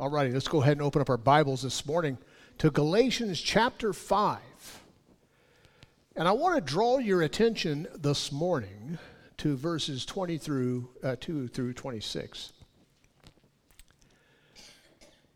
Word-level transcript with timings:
All 0.00 0.08
righty, 0.08 0.30
let's 0.30 0.46
go 0.46 0.62
ahead 0.62 0.74
and 0.74 0.82
open 0.82 1.02
up 1.02 1.10
our 1.10 1.16
Bibles 1.16 1.62
this 1.62 1.84
morning 1.84 2.18
to 2.58 2.70
Galatians 2.70 3.40
chapter 3.40 3.92
5. 3.92 4.38
And 6.14 6.28
I 6.28 6.30
want 6.30 6.54
to 6.54 6.60
draw 6.60 6.98
your 6.98 7.22
attention 7.22 7.88
this 7.96 8.30
morning 8.30 8.98
to 9.38 9.56
verses 9.56 10.06
20 10.06 10.38
through 10.38 10.88
uh, 11.02 11.16
2 11.18 11.48
through 11.48 11.72
26. 11.72 12.52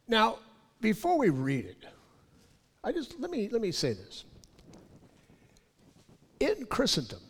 Now, 0.06 0.38
before 0.80 1.18
we 1.18 1.30
read 1.30 1.64
it, 1.64 1.84
I 2.84 2.92
just 2.92 3.18
let 3.18 3.32
me 3.32 3.48
let 3.48 3.60
me 3.60 3.72
say 3.72 3.94
this. 3.94 4.24
In 6.38 6.66
Christendom, 6.66 7.22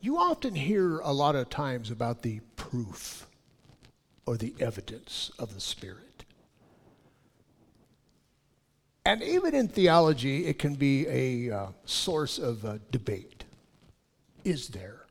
you 0.00 0.18
often 0.18 0.56
hear 0.56 0.98
a 0.98 1.12
lot 1.12 1.36
of 1.36 1.48
times 1.48 1.92
about 1.92 2.22
the 2.22 2.40
proof 2.56 3.27
or 4.28 4.36
the 4.36 4.54
evidence 4.60 5.30
of 5.38 5.54
the 5.54 5.60
Spirit. 5.60 6.26
And 9.06 9.22
even 9.22 9.54
in 9.54 9.68
theology, 9.68 10.44
it 10.44 10.58
can 10.58 10.74
be 10.74 11.06
a 11.08 11.50
uh, 11.50 11.66
source 11.86 12.38
of 12.38 12.62
uh, 12.62 12.76
debate. 12.90 13.44
Is 14.44 14.68
there 14.68 15.06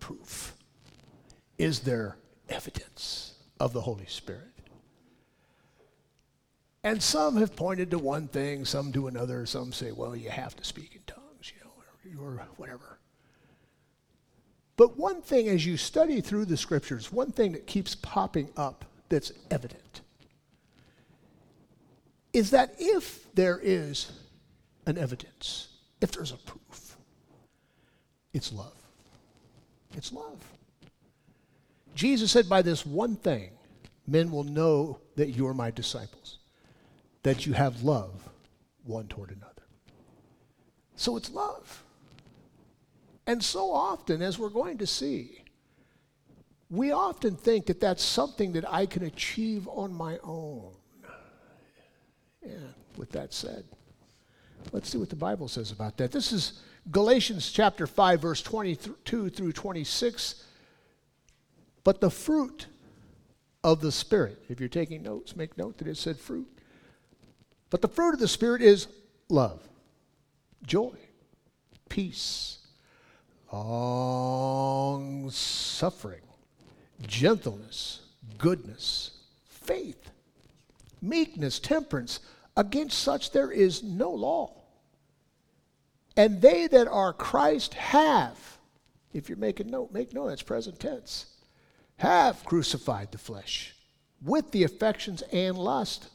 proof? 0.00 0.54
Is 1.56 1.80
there 1.80 2.18
evidence 2.50 3.36
of 3.58 3.72
the 3.72 3.80
Holy 3.80 4.04
Spirit? 4.04 4.52
And 6.84 7.02
some 7.02 7.38
have 7.38 7.56
pointed 7.56 7.90
to 7.92 7.98
one 7.98 8.28
thing, 8.28 8.66
some 8.66 8.92
to 8.92 9.06
another. 9.06 9.46
Some 9.46 9.72
say, 9.72 9.92
well, 9.92 10.14
you 10.14 10.28
have 10.28 10.54
to 10.56 10.64
speak 10.64 10.94
in 10.94 11.00
tongues, 11.06 11.50
you 11.56 11.64
know, 11.64 12.20
or 12.22 12.46
whatever. 12.58 12.98
But 14.76 14.96
one 14.96 15.22
thing, 15.22 15.48
as 15.48 15.66
you 15.66 15.76
study 15.76 16.20
through 16.20 16.46
the 16.46 16.56
scriptures, 16.56 17.12
one 17.12 17.30
thing 17.30 17.52
that 17.52 17.66
keeps 17.66 17.94
popping 17.94 18.48
up 18.56 18.84
that's 19.08 19.32
evident 19.50 20.00
is 22.32 22.50
that 22.50 22.74
if 22.78 23.32
there 23.34 23.60
is 23.62 24.10
an 24.86 24.96
evidence, 24.96 25.68
if 26.00 26.12
there's 26.12 26.32
a 26.32 26.36
proof, 26.36 26.96
it's 28.32 28.52
love. 28.52 28.72
It's 29.94 30.12
love. 30.12 30.38
Jesus 31.94 32.30
said, 32.30 32.48
By 32.48 32.62
this 32.62 32.86
one 32.86 33.16
thing, 33.16 33.50
men 34.06 34.30
will 34.30 34.44
know 34.44 34.98
that 35.16 35.30
you 35.30 35.46
are 35.46 35.54
my 35.54 35.70
disciples, 35.70 36.38
that 37.22 37.46
you 37.46 37.52
have 37.52 37.82
love 37.82 38.28
one 38.84 39.06
toward 39.08 39.30
another. 39.30 39.52
So 40.96 41.16
it's 41.16 41.30
love. 41.30 41.84
And 43.32 43.42
so 43.42 43.72
often, 43.72 44.20
as 44.20 44.38
we're 44.38 44.50
going 44.50 44.76
to 44.76 44.86
see, 44.86 45.42
we 46.68 46.92
often 46.92 47.34
think 47.34 47.64
that 47.64 47.80
that's 47.80 48.04
something 48.04 48.52
that 48.52 48.70
I 48.70 48.84
can 48.84 49.04
achieve 49.04 49.66
on 49.68 49.90
my 49.94 50.18
own. 50.22 50.70
And 52.42 52.74
with 52.98 53.10
that 53.12 53.32
said, 53.32 53.64
let's 54.70 54.90
see 54.90 54.98
what 54.98 55.08
the 55.08 55.16
Bible 55.16 55.48
says 55.48 55.72
about 55.72 55.96
that. 55.96 56.12
This 56.12 56.30
is 56.30 56.60
Galatians 56.90 57.50
chapter 57.50 57.86
5, 57.86 58.20
verse 58.20 58.42
22 58.42 59.30
through 59.30 59.52
26. 59.52 60.44
But 61.84 62.02
the 62.02 62.10
fruit 62.10 62.66
of 63.64 63.80
the 63.80 63.92
Spirit, 63.92 64.42
if 64.50 64.60
you're 64.60 64.68
taking 64.68 65.02
notes, 65.02 65.36
make 65.36 65.56
note 65.56 65.78
that 65.78 65.88
it 65.88 65.96
said 65.96 66.18
fruit. 66.18 66.48
But 67.70 67.80
the 67.80 67.88
fruit 67.88 68.12
of 68.12 68.20
the 68.20 68.28
Spirit 68.28 68.60
is 68.60 68.88
love, 69.30 69.66
joy, 70.66 70.92
peace 71.88 72.58
long 73.52 75.30
suffering, 75.30 76.22
gentleness, 77.02 78.00
goodness, 78.38 79.10
faith, 79.44 80.10
meekness, 81.00 81.58
temperance. 81.58 82.20
Against 82.56 82.98
such 82.98 83.30
there 83.30 83.50
is 83.50 83.82
no 83.82 84.10
law. 84.10 84.62
And 86.16 86.40
they 86.40 86.66
that 86.66 86.88
are 86.88 87.12
Christ 87.12 87.74
have, 87.74 88.58
if 89.12 89.28
you're 89.28 89.38
making 89.38 89.70
note, 89.70 89.92
make 89.92 90.12
note, 90.12 90.28
that's 90.28 90.42
present 90.42 90.78
tense, 90.78 91.26
have 91.96 92.44
crucified 92.44 93.12
the 93.12 93.18
flesh 93.18 93.74
with 94.22 94.50
the 94.50 94.64
affections 94.64 95.22
and 95.32 95.56
lust. 95.56 96.08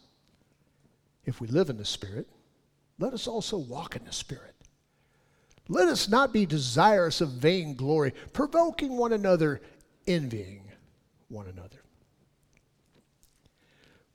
If 1.26 1.42
we 1.42 1.48
live 1.48 1.70
in 1.70 1.78
the 1.78 1.86
Spirit, 1.86 2.28
let 3.00 3.14
us 3.14 3.28
also 3.28 3.58
walk 3.58 3.96
in 3.96 4.06
the 4.06 4.12
Spirit. 4.12 4.57
Let 5.70 5.90
us 5.90 6.08
not 6.08 6.32
be 6.32 6.46
desirous 6.46 7.22
of 7.22 7.30
vainglory, 7.30 8.14
provoking 8.34 8.96
one 8.98 9.14
another, 9.14 9.62
envying 10.06 10.72
one 11.30 11.48
another. 11.48 11.78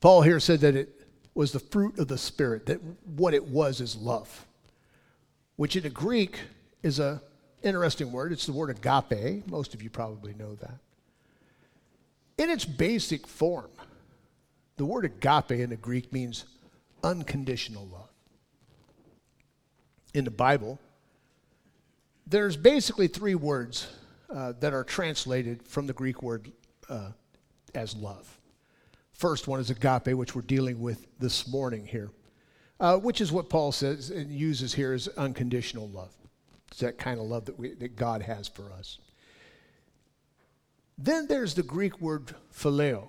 Paul 0.01 0.23
here 0.23 0.41
said 0.41 0.61
that 0.61 0.75
it 0.75 1.01
was 1.35 1.53
the 1.53 1.61
fruit 1.61 1.99
of 1.99 2.09
the 2.09 2.19
Spirit, 2.19 2.67
that 2.67 2.81
what 3.05 3.35
it 3.35 3.45
was 3.45 3.81
is 3.81 3.97
love, 3.97 4.47
which 5.57 5.77
in 5.77 5.83
the 5.83 5.91
Greek 5.91 6.41
is 6.83 6.99
an 6.99 7.21
interesting 7.63 8.11
word. 8.11 8.33
It's 8.33 8.47
the 8.47 8.53
word 8.53 8.71
agape. 8.71 9.47
Most 9.47 9.75
of 9.75 9.83
you 9.83 9.91
probably 9.91 10.35
know 10.35 10.55
that. 10.57 10.79
In 12.39 12.51
its 12.51 12.65
basic 12.65 13.27
form, 13.27 13.71
the 14.77 14.85
word 14.85 15.05
agape 15.05 15.53
in 15.53 15.71
the 15.71 15.77
Greek 15.77 16.13
means 16.13 16.47
unconditional 17.05 17.87
love. 17.87 18.09
In 20.15 20.25
the 20.25 20.31
Bible, 20.31 20.79
there's 22.27 22.57
basically 22.57 23.09
three 23.09 23.35
words 23.35 23.89
uh, 24.31 24.53
that 24.61 24.73
are 24.73 24.85
translated 24.85 25.67
from 25.67 25.87
the 25.87 25.93
Greek 25.93 26.23
word 26.23 26.51
uh, 26.89 27.11
as 27.75 27.95
love. 27.97 28.39
First 29.13 29.47
one 29.47 29.61
is 29.61 29.71
agape, 29.71 30.15
which 30.17 30.35
we're 30.35 30.43
dealing 30.43 30.81
with 30.81 31.07
this 31.19 31.47
morning 31.47 31.87
here, 31.87 32.11
uh, 32.81 32.97
which 32.97 33.21
is 33.21 33.31
what 33.31 33.49
Paul 33.49 33.73
says 33.73 34.11
and 34.11 34.31
uses 34.33 34.75
here 34.75 34.93
as 34.93 35.09
unconditional 35.09 35.89
love. 35.89 36.13
It's 36.69 36.81
that 36.81 36.99
kind 36.99 37.21
of 37.21 37.27
love 37.27 37.45
that, 37.45 37.59
we, 37.59 37.75
that 37.75 37.97
God 37.97 38.23
has 38.23 38.49
for 38.49 38.73
us. 38.73 38.99
Then 40.97 41.27
there's 41.27 41.55
the 41.55 41.63
Greek 41.63 42.01
word 42.01 42.35
phileo, 42.55 43.09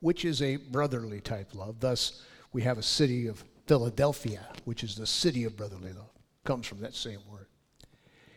which 0.00 0.24
is 0.24 0.42
a 0.42 0.56
brotherly 0.56 1.20
type 1.20 1.54
love. 1.54 1.80
Thus, 1.80 2.22
we 2.52 2.62
have 2.62 2.78
a 2.78 2.82
city 2.82 3.26
of 3.26 3.42
Philadelphia, 3.66 4.46
which 4.64 4.84
is 4.84 4.94
the 4.94 5.06
city 5.06 5.44
of 5.44 5.56
brotherly 5.56 5.92
love. 5.92 6.10
Comes 6.44 6.66
from 6.66 6.80
that 6.80 6.94
same 6.94 7.20
word. 7.30 7.46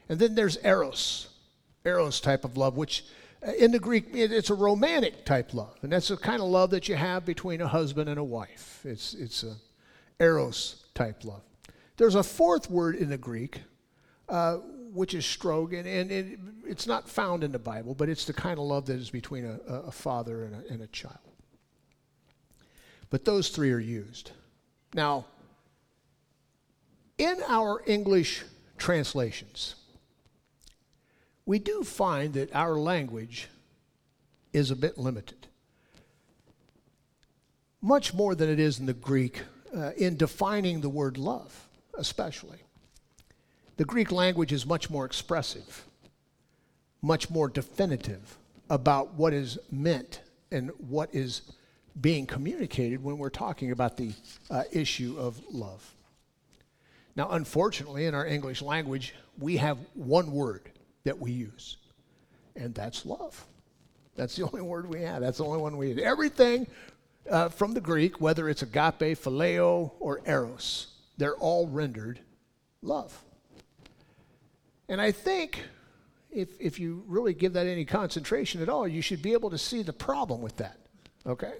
And 0.09 0.19
then 0.19 0.35
there's 0.35 0.57
eros, 0.63 1.27
eros 1.85 2.19
type 2.21 2.45
of 2.45 2.57
love, 2.57 2.77
which 2.77 3.05
uh, 3.45 3.51
in 3.51 3.71
the 3.71 3.79
Greek, 3.79 4.07
it's 4.13 4.49
a 4.49 4.55
romantic 4.55 5.25
type 5.25 5.53
love. 5.53 5.77
And 5.81 5.91
that's 5.91 6.07
the 6.07 6.17
kind 6.17 6.41
of 6.41 6.47
love 6.47 6.69
that 6.71 6.87
you 6.87 6.95
have 6.95 7.25
between 7.25 7.61
a 7.61 7.67
husband 7.67 8.09
and 8.09 8.19
a 8.19 8.23
wife. 8.23 8.81
It's, 8.83 9.13
it's 9.13 9.43
a 9.43 9.55
eros 10.19 10.85
type 10.93 11.23
love. 11.23 11.41
There's 11.97 12.15
a 12.15 12.23
fourth 12.23 12.69
word 12.69 12.95
in 12.95 13.09
the 13.09 13.17
Greek, 13.17 13.61
uh, 14.29 14.57
which 14.93 15.13
is 15.13 15.23
storge, 15.23 15.77
and, 15.77 15.87
and 15.87 16.11
it, 16.11 16.39
it's 16.65 16.87
not 16.87 17.09
found 17.09 17.43
in 17.43 17.51
the 17.51 17.59
Bible, 17.59 17.93
but 17.93 18.09
it's 18.09 18.25
the 18.25 18.33
kind 18.33 18.59
of 18.59 18.65
love 18.65 18.85
that 18.85 18.95
is 18.95 19.09
between 19.09 19.45
a, 19.45 19.59
a 19.73 19.91
father 19.91 20.43
and 20.43 20.55
a, 20.55 20.73
and 20.73 20.81
a 20.81 20.87
child. 20.87 21.17
But 23.09 23.25
those 23.25 23.49
three 23.49 23.71
are 23.71 23.79
used. 23.79 24.31
Now, 24.93 25.25
in 27.17 27.37
our 27.47 27.81
English 27.85 28.43
translations, 28.77 29.75
we 31.47 31.57
do 31.59 31.81
find 31.81 32.33
that 32.33 32.53
our 32.53 32.77
language 32.77 33.47
is 34.51 34.69
a 34.69 34.75
bit 34.75 34.97
limited. 34.97 35.47
Much 37.81 38.13
more 38.13 38.35
than 38.35 38.49
it 38.49 38.59
is 38.59 38.79
in 38.79 38.85
the 38.85 38.93
Greek, 38.93 39.41
uh, 39.75 39.91
in 39.97 40.17
defining 40.17 40.81
the 40.81 40.89
word 40.89 41.17
love, 41.17 41.69
especially. 41.97 42.57
The 43.77 43.85
Greek 43.85 44.11
language 44.11 44.51
is 44.51 44.65
much 44.65 44.89
more 44.89 45.05
expressive, 45.05 45.85
much 47.01 47.29
more 47.29 47.47
definitive 47.47 48.37
about 48.69 49.13
what 49.13 49.33
is 49.33 49.57
meant 49.71 50.19
and 50.51 50.71
what 50.89 51.15
is 51.15 51.43
being 52.01 52.25
communicated 52.25 53.01
when 53.01 53.17
we're 53.17 53.29
talking 53.29 53.71
about 53.71 53.95
the 53.95 54.11
uh, 54.51 54.63
issue 54.73 55.15
of 55.17 55.41
love. 55.49 55.95
Now, 57.15 57.29
unfortunately, 57.31 58.05
in 58.05 58.13
our 58.13 58.25
English 58.25 58.61
language, 58.61 59.15
we 59.39 59.57
have 59.57 59.77
one 59.93 60.31
word 60.31 60.71
that 61.07 61.17
we 61.17 61.31
use, 61.31 61.77
and 62.57 62.75
that's 62.75 63.05
love. 63.05 63.45
That's 64.17 64.35
the 64.35 64.43
only 64.47 64.61
word 64.61 64.87
we 64.89 65.01
have. 65.03 65.21
That's 65.21 65.37
the 65.37 65.45
only 65.45 65.59
one 65.59 65.77
we 65.77 65.89
have. 65.89 65.99
Everything 65.99 66.67
uh, 67.29 67.47
from 67.47 67.73
the 67.73 67.79
Greek, 67.81 68.19
whether 68.19 68.49
it's 68.49 68.61
agape, 68.61 69.17
phileo, 69.17 69.91
or 70.01 70.21
eros, 70.25 70.87
they're 71.17 71.35
all 71.35 71.67
rendered 71.67 72.19
love. 72.81 73.17
And 74.89 74.99
I 74.99 75.11
think 75.11 75.63
if, 76.29 76.49
if 76.59 76.77
you 76.77 77.03
really 77.07 77.33
give 77.33 77.53
that 77.53 77.67
any 77.67 77.85
concentration 77.85 78.61
at 78.61 78.67
all, 78.67 78.85
you 78.85 79.01
should 79.01 79.21
be 79.21 79.31
able 79.31 79.49
to 79.49 79.57
see 79.57 79.81
the 79.83 79.93
problem 79.93 80.41
with 80.41 80.57
that. 80.57 80.77
Okay? 81.25 81.53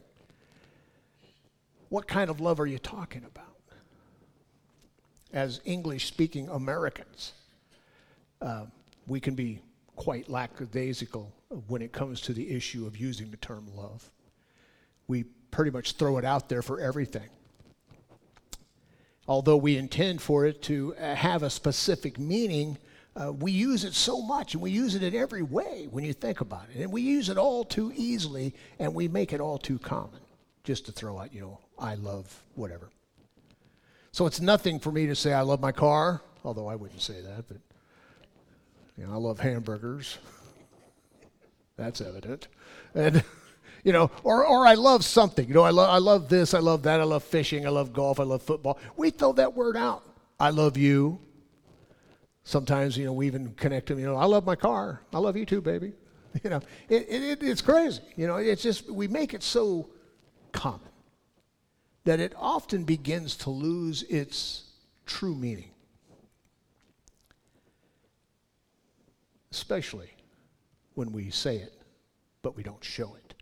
What 1.88 2.06
kind 2.06 2.30
of 2.30 2.42
love 2.42 2.60
are 2.60 2.68
you 2.68 2.80
talking 2.80 3.24
about? 3.24 3.46
As 5.32 5.62
English 5.66 6.06
speaking 6.06 6.50
Americans, 6.50 7.34
uh, 8.42 8.66
we 9.08 9.20
can 9.20 9.34
be 9.34 9.62
quite 9.96 10.30
lackadaisical 10.30 11.34
when 11.68 11.82
it 11.82 11.92
comes 11.92 12.22
to 12.22 12.34
the 12.34 12.52
issue 12.56 12.86
of 12.86 12.98
using 12.98 13.32
the 13.32 13.38
term 13.38 13.66
love. 13.76 14.12
we 15.08 15.24
pretty 15.50 15.72
much 15.72 15.94
throw 15.94 16.18
it 16.18 16.26
out 16.26 16.50
there 16.50 16.62
for 16.62 16.80
everything. 16.82 17.30
Although 19.28 19.58
we 19.58 19.78
intend 19.78 20.22
for 20.22 20.46
it 20.46 20.62
to 20.64 20.94
uh, 20.96 21.16
have 21.16 21.42
a 21.42 21.50
specific 21.50 22.20
meaning, 22.20 22.78
uh, 23.16 23.32
we 23.32 23.52
use 23.52 23.84
it 23.86 23.94
so 23.94 24.22
much 24.22 24.54
and 24.54 24.62
we 24.62 24.72
use 24.72 24.94
it 24.94 25.04
in 25.04 25.16
every 25.16 25.42
way 25.42 25.88
when 25.90 26.04
you 26.04 26.14
think 26.14 26.42
about 26.42 26.66
it. 26.74 26.82
And 26.82 26.92
we 26.92 27.02
use 27.02 27.30
it 27.30 27.38
all 27.38 27.64
too 27.64 27.92
easily 27.96 28.54
and 28.78 28.94
we 28.94 29.08
make 29.08 29.34
it 29.34 29.40
all 29.40 29.58
too 29.58 29.80
common 29.80 30.20
just 30.64 30.86
to 30.86 30.92
throw 30.92 31.18
out, 31.18 31.34
you 31.34 31.42
know, 31.42 31.60
I 31.80 31.96
love 31.96 32.44
whatever. 32.56 32.90
So 34.12 34.26
it's 34.26 34.42
nothing 34.42 34.80
for 34.80 34.92
me 34.92 35.08
to 35.08 35.16
say 35.16 35.34
I 35.34 35.42
love 35.42 35.62
my 35.62 35.72
car, 35.72 36.22
although 36.44 36.68
I 36.68 36.76
wouldn't 36.76 37.02
say 37.02 37.22
that, 37.22 37.48
but 37.48 37.58
you 38.98 39.06
know, 39.06 39.14
I 39.14 39.18
love 39.18 39.40
hamburgers. 39.40 40.18
That's 41.78 42.02
evident. 42.02 42.48
And 42.96 43.24
you 43.84 43.94
know, 43.94 44.10
or 44.24 44.46
or 44.46 44.66
I 44.66 44.74
love 44.74 45.06
something. 45.06 45.48
You 45.48 45.54
know, 45.54 45.62
I 45.62 45.70
love 45.70 45.90
I 45.90 46.00
love 46.00 46.30
this, 46.30 46.54
I 46.54 46.60
love 46.60 46.84
that, 46.84 47.00
I 47.00 47.04
love 47.04 47.24
fishing, 47.24 47.66
I 47.66 47.70
love 47.70 47.94
golf, 47.94 48.20
I 48.20 48.24
love 48.24 48.42
football. 48.42 48.80
We 48.96 49.12
throw 49.12 49.34
that 49.34 49.54
word 49.54 49.78
out. 49.78 50.04
I 50.40 50.50
love 50.50 50.78
you. 50.78 51.20
Sometimes, 52.44 52.98
you 52.98 53.06
know, 53.06 53.14
we 53.14 53.28
even 53.28 53.54
connect 53.56 53.88
them, 53.88 54.00
you 54.00 54.06
know, 54.06 54.16
I 54.16 54.26
love 54.26 54.46
my 54.46 54.56
car. 54.56 55.02
I 55.14 55.20
love 55.20 55.36
you 55.38 55.46
too, 55.46 55.62
baby. 55.62 55.94
You 56.44 56.52
know, 56.52 56.62
it, 56.88 57.08
it, 57.10 57.44
it's 57.44 57.62
crazy. 57.62 58.04
You 58.16 58.28
know, 58.28 58.36
it's 58.36 58.62
just 58.62 58.88
we 58.92 59.08
make 59.08 59.34
it 59.34 59.42
so 59.42 59.90
common 60.52 60.90
that 62.04 62.20
it 62.20 62.34
often 62.38 62.84
begins 62.84 63.36
to 63.38 63.50
lose 63.50 64.04
its 64.04 64.66
true 65.08 65.34
meaning. 65.34 65.72
Especially 69.58 70.12
when 70.94 71.12
we 71.12 71.32
say 71.32 71.58
it, 71.58 71.74
but 72.44 72.56
we 72.56 72.62
don't 72.62 72.84
show 72.84 73.16
it. 73.16 73.34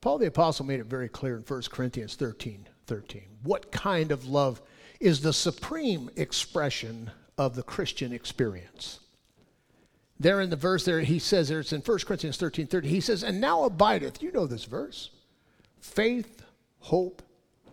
Paul 0.00 0.18
the 0.18 0.28
Apostle 0.28 0.66
made 0.66 0.78
it 0.78 0.86
very 0.86 1.08
clear 1.08 1.36
in 1.36 1.42
1 1.42 1.62
Corinthians 1.70 2.14
13 2.14 2.68
13. 2.86 3.22
What 3.42 3.72
kind 3.72 4.12
of 4.12 4.26
love 4.26 4.62
is 5.00 5.20
the 5.20 5.32
supreme 5.32 6.10
expression 6.14 7.10
of 7.38 7.56
the 7.56 7.64
Christian 7.64 8.12
experience? 8.12 9.00
There 10.20 10.40
in 10.40 10.50
the 10.50 10.56
verse 10.56 10.84
there, 10.84 11.00
he 11.00 11.18
says 11.18 11.48
there, 11.48 11.58
it's 11.58 11.72
in 11.72 11.80
1 11.80 11.98
Corinthians 12.06 12.36
13 12.36 12.68
30, 12.68 12.88
he 12.88 13.00
says, 13.00 13.24
And 13.24 13.40
now 13.40 13.64
abideth, 13.64 14.22
you 14.22 14.30
know 14.30 14.46
this 14.46 14.64
verse, 14.64 15.10
faith, 15.80 16.42
hope, 16.78 17.22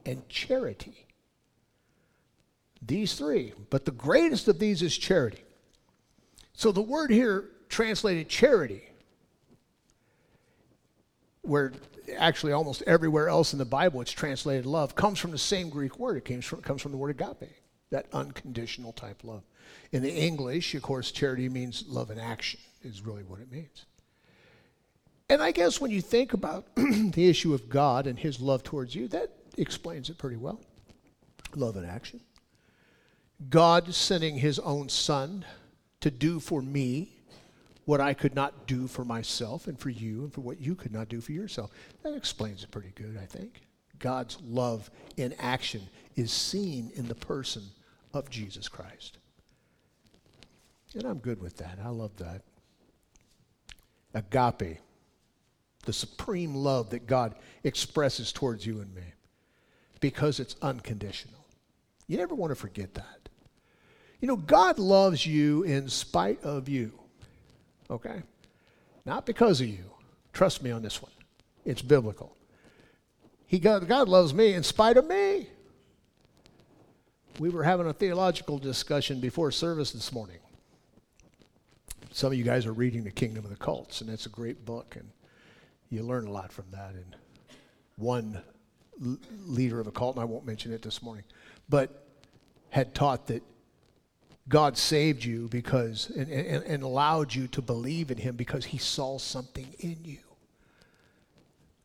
and 0.07 0.27
charity. 0.27 1.06
These 2.81 3.13
three. 3.13 3.53
But 3.69 3.86
the 3.86 3.92
greatest 3.92 4.48
of 4.48 4.57
these 4.57 4.81
is 4.81 4.98
charity. 4.98 5.44
So 6.57 6.71
the 6.71 6.81
word 6.81 7.12
here 7.12 7.51
translated 7.69 8.30
charity, 8.30 8.81
where 11.44 11.71
actually 12.18 12.51
almost 12.51 12.81
everywhere 12.88 13.30
else 13.30 13.54
in 13.54 13.59
the 13.59 13.65
Bible 13.65 14.01
it's 14.01 14.12
translated 14.12 14.65
love, 14.65 14.95
comes 14.95 15.19
from 15.19 15.30
the 15.30 15.38
same 15.38 15.69
Greek 15.69 16.00
word. 16.00 16.18
It 16.18 16.25
comes 16.25 16.45
from, 16.45 16.62
comes 16.63 16.81
from 16.81 16.92
the 16.92 16.98
word 16.98 17.12
agape, 17.12 17.51
that 17.92 18.07
unconditional 18.12 18.92
type 18.92 19.24
love. 19.24 19.44
In 19.92 20.01
the 20.01 20.12
English, 20.12 20.74
of 20.74 20.81
course, 20.81 21.12
charity 21.12 21.48
means 21.48 21.86
love 21.88 22.09
in 22.09 22.18
action, 22.18 22.60
is 22.81 23.06
really 23.06 23.21
what 23.21 23.39
it 23.39 23.51
means. 23.51 23.86
And 25.30 25.44
I 25.44 25.51
guess 25.51 25.80
when 25.80 25.92
you 25.92 26.01
think 26.01 26.33
about 26.33 26.65
the 26.75 27.30
issue 27.30 27.53
of 27.53 27.69
God 27.69 28.07
and 28.07 28.18
his 28.18 28.42
love 28.42 28.63
towards 28.63 28.95
you, 28.95 29.07
that 29.10 29.31
explains 29.60 30.10
it 30.10 30.18
pretty 30.18 30.38
well. 30.38 30.60
Love 31.56 31.77
in 31.77 31.86
action. 31.86 32.19
God 33.48 33.94
sending 33.94 34.39
his 34.39 34.57
own 34.57 34.89
son 34.89 35.45
to 36.07 36.12
do 36.12 36.39
for 36.39 36.62
me 36.62 37.09
what 37.83 38.00
I 38.00 38.13
could 38.13 38.33
not 38.33 38.65
do 38.65 38.88
for 38.88 39.04
myself 39.04 39.68
and 39.68 39.77
for 39.77 39.89
you 39.89 40.24
and 40.24 40.33
for 40.33 40.39
what 40.39 40.62
you 40.62 40.74
could 40.74 40.94
not 40.94 41.09
do 41.09 41.19
for 41.19 41.33
yourself. 41.33 41.71
That 42.04 42.15
explains 42.15 42.63
it 42.63 42.71
pretty 42.71 42.94
good, 42.95 43.19
I 43.21 43.25
think. 43.25 43.62
God's 44.00 44.38
love 44.42 44.89
in 45.18 45.33
action 45.38 45.81
is 46.15 46.31
seen 46.31 46.92
in 46.95 47.09
the 47.09 47.15
person 47.15 47.63
of 48.13 48.30
Jesus 48.30 48.69
Christ. 48.69 49.18
And 50.94 51.04
I'm 51.04 51.18
good 51.18 51.42
with 51.42 51.57
that. 51.57 51.77
I 51.83 51.89
love 51.89 52.15
that. 52.18 52.42
Agape 54.13 54.80
the 55.83 55.94
supreme 55.94 56.56
love 56.56 56.89
that 56.92 57.06
God 57.06 57.36
expresses 57.63 58.31
towards 58.31 58.65
you 58.65 58.80
and 58.80 58.94
me 58.95 59.13
because 60.00 60.39
it's 60.39 60.56
unconditional. 60.62 61.45
You 62.07 62.18
never 62.18 62.33
want 62.33 62.51
to 62.51 62.56
forget 62.56 62.94
that. 62.94 63.26
You 64.19 64.27
know, 64.27 64.35
God 64.35 64.79
loves 64.79 65.25
you 65.25 65.63
in 65.63 65.89
spite 65.89 66.43
of 66.43 66.67
you, 66.67 66.91
okay? 67.89 68.23
Not 69.05 69.25
because 69.25 69.61
of 69.61 69.67
you. 69.67 69.91
Trust 70.33 70.63
me 70.63 70.71
on 70.71 70.81
this 70.81 71.01
one, 71.01 71.11
it's 71.65 71.81
biblical. 71.81 72.35
He, 73.45 73.59
God, 73.59 73.87
God 73.87 74.09
loves 74.09 74.33
me 74.33 74.53
in 74.53 74.63
spite 74.63 74.97
of 74.97 75.07
me. 75.07 75.47
We 77.39 77.49
were 77.49 77.63
having 77.63 77.87
a 77.87 77.93
theological 77.93 78.57
discussion 78.57 79.19
before 79.19 79.51
service 79.51 79.91
this 79.91 80.11
morning. 80.11 80.39
Some 82.11 82.31
of 82.31 82.37
you 82.37 82.43
guys 82.43 82.65
are 82.65 82.73
reading 82.73 83.03
The 83.03 83.11
Kingdom 83.11 83.45
of 83.45 83.51
the 83.51 83.57
Cults, 83.57 84.01
and 84.01 84.09
it's 84.09 84.25
a 84.25 84.29
great 84.29 84.65
book. 84.65 84.95
And 84.99 85.09
you 85.89 86.03
learn 86.03 86.25
a 86.25 86.31
lot 86.31 86.51
from 86.51 86.65
that. 86.71 86.93
And 86.95 87.15
one 87.95 88.41
leader 89.45 89.79
of 89.79 89.87
a 89.87 89.91
cult, 89.91 90.15
and 90.15 90.21
I 90.21 90.25
won't 90.25 90.45
mention 90.45 90.73
it 90.73 90.81
this 90.81 91.01
morning, 91.01 91.23
but 91.69 92.07
had 92.69 92.93
taught 92.95 93.27
that 93.27 93.43
God 94.49 94.77
saved 94.77 95.23
you 95.23 95.47
because 95.49 96.09
and, 96.09 96.29
and, 96.31 96.63
and 96.63 96.83
allowed 96.83 97.33
you 97.33 97.47
to 97.49 97.61
believe 97.61 98.11
in 98.11 98.17
Him 98.17 98.35
because 98.35 98.65
He 98.65 98.77
saw 98.77 99.17
something 99.17 99.67
in 99.79 99.97
you 100.03 100.19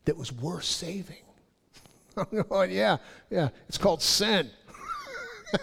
that 0.05 0.17
was 0.17 0.31
worth 0.31 0.63
saving. 0.63 1.23
I'm 2.17 2.43
going, 2.43 2.71
yeah, 2.71 2.97
yeah, 3.29 3.49
it's 3.67 3.77
called 3.77 4.01
sin. 4.01 4.49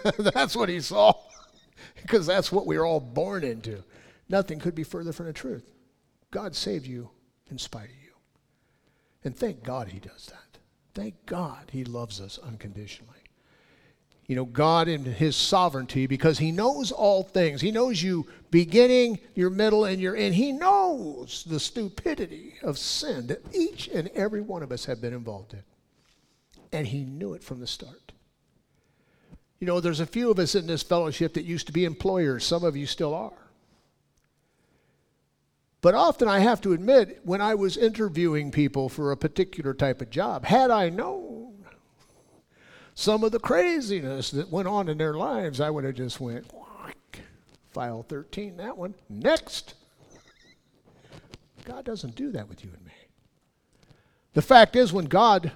that's 0.17 0.55
what 0.55 0.69
He 0.69 0.79
saw 0.79 1.13
because 2.01 2.25
that's 2.25 2.51
what 2.51 2.67
we 2.67 2.77
are 2.77 2.85
all 2.85 2.99
born 2.99 3.43
into. 3.43 3.83
Nothing 4.29 4.59
could 4.59 4.75
be 4.75 4.83
further 4.83 5.11
from 5.11 5.25
the 5.25 5.33
truth. 5.33 5.69
God 6.31 6.55
saved 6.55 6.87
you 6.87 7.09
in 7.49 7.57
spite 7.57 7.89
of 7.89 7.95
you. 7.95 8.11
And 9.23 9.35
thank 9.35 9.63
God 9.63 9.89
he 9.89 9.99
does 9.99 10.27
that. 10.27 10.59
Thank 10.93 11.25
God 11.25 11.69
he 11.71 11.83
loves 11.83 12.19
us 12.19 12.39
unconditionally. 12.39 13.20
You 14.31 14.37
know, 14.37 14.45
God 14.45 14.87
in 14.87 15.03
his 15.03 15.35
sovereignty, 15.35 16.07
because 16.07 16.39
he 16.39 16.53
knows 16.53 16.93
all 16.93 17.21
things. 17.21 17.59
He 17.59 17.69
knows 17.69 18.01
you 18.01 18.27
beginning, 18.49 19.19
your 19.35 19.49
middle, 19.49 19.83
and 19.83 20.01
your 20.01 20.15
end. 20.15 20.35
He 20.35 20.53
knows 20.53 21.43
the 21.45 21.59
stupidity 21.59 22.53
of 22.63 22.77
sin 22.77 23.27
that 23.27 23.41
each 23.53 23.89
and 23.89 24.07
every 24.15 24.39
one 24.39 24.63
of 24.63 24.71
us 24.71 24.85
have 24.85 25.01
been 25.01 25.13
involved 25.13 25.51
in. 25.51 25.63
And 26.71 26.87
he 26.87 27.03
knew 27.03 27.33
it 27.33 27.43
from 27.43 27.59
the 27.59 27.67
start. 27.67 28.13
You 29.59 29.67
know, 29.67 29.81
there's 29.81 29.99
a 29.99 30.05
few 30.05 30.31
of 30.31 30.39
us 30.39 30.55
in 30.55 30.65
this 30.65 30.81
fellowship 30.81 31.33
that 31.33 31.43
used 31.43 31.67
to 31.67 31.73
be 31.73 31.83
employers. 31.83 32.45
Some 32.45 32.63
of 32.63 32.77
you 32.77 32.85
still 32.85 33.13
are. 33.13 33.49
But 35.81 35.93
often 35.93 36.29
I 36.29 36.39
have 36.39 36.61
to 36.61 36.71
admit, 36.71 37.19
when 37.25 37.41
I 37.41 37.55
was 37.55 37.75
interviewing 37.75 38.51
people 38.51 38.87
for 38.87 39.11
a 39.11 39.17
particular 39.17 39.73
type 39.73 39.99
of 39.99 40.09
job, 40.09 40.45
had 40.45 40.71
I 40.71 40.87
known 40.87 41.30
some 43.01 43.23
of 43.23 43.31
the 43.31 43.39
craziness 43.39 44.31
that 44.31 44.49
went 44.49 44.67
on 44.67 44.87
in 44.87 44.97
their 44.97 45.13
lives, 45.13 45.59
I 45.59 45.69
would 45.69 45.83
have 45.83 45.95
just 45.95 46.19
went, 46.19 46.45
file 47.71 48.03
13, 48.03 48.57
that 48.57 48.77
one, 48.77 48.93
next. 49.09 49.75
God 51.65 51.85
doesn't 51.85 52.15
do 52.15 52.31
that 52.31 52.49
with 52.49 52.63
you 52.63 52.71
and 52.73 52.85
me. 52.85 52.91
The 54.33 54.41
fact 54.41 54.75
is, 54.75 54.93
when 54.93 55.05
God 55.05 55.51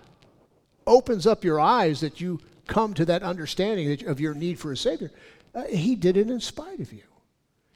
opens 0.85 1.25
up 1.25 1.43
your 1.43 1.59
eyes 1.59 2.01
that 2.01 2.21
you 2.21 2.39
come 2.67 2.93
to 2.93 3.05
that 3.05 3.23
understanding 3.23 4.07
of 4.07 4.19
your 4.19 4.33
need 4.33 4.59
for 4.59 4.71
a 4.71 4.77
Savior, 4.77 5.11
uh, 5.53 5.63
He 5.63 5.95
did 5.95 6.17
it 6.17 6.29
in 6.29 6.39
spite 6.39 6.79
of 6.79 6.91
you. 6.91 7.03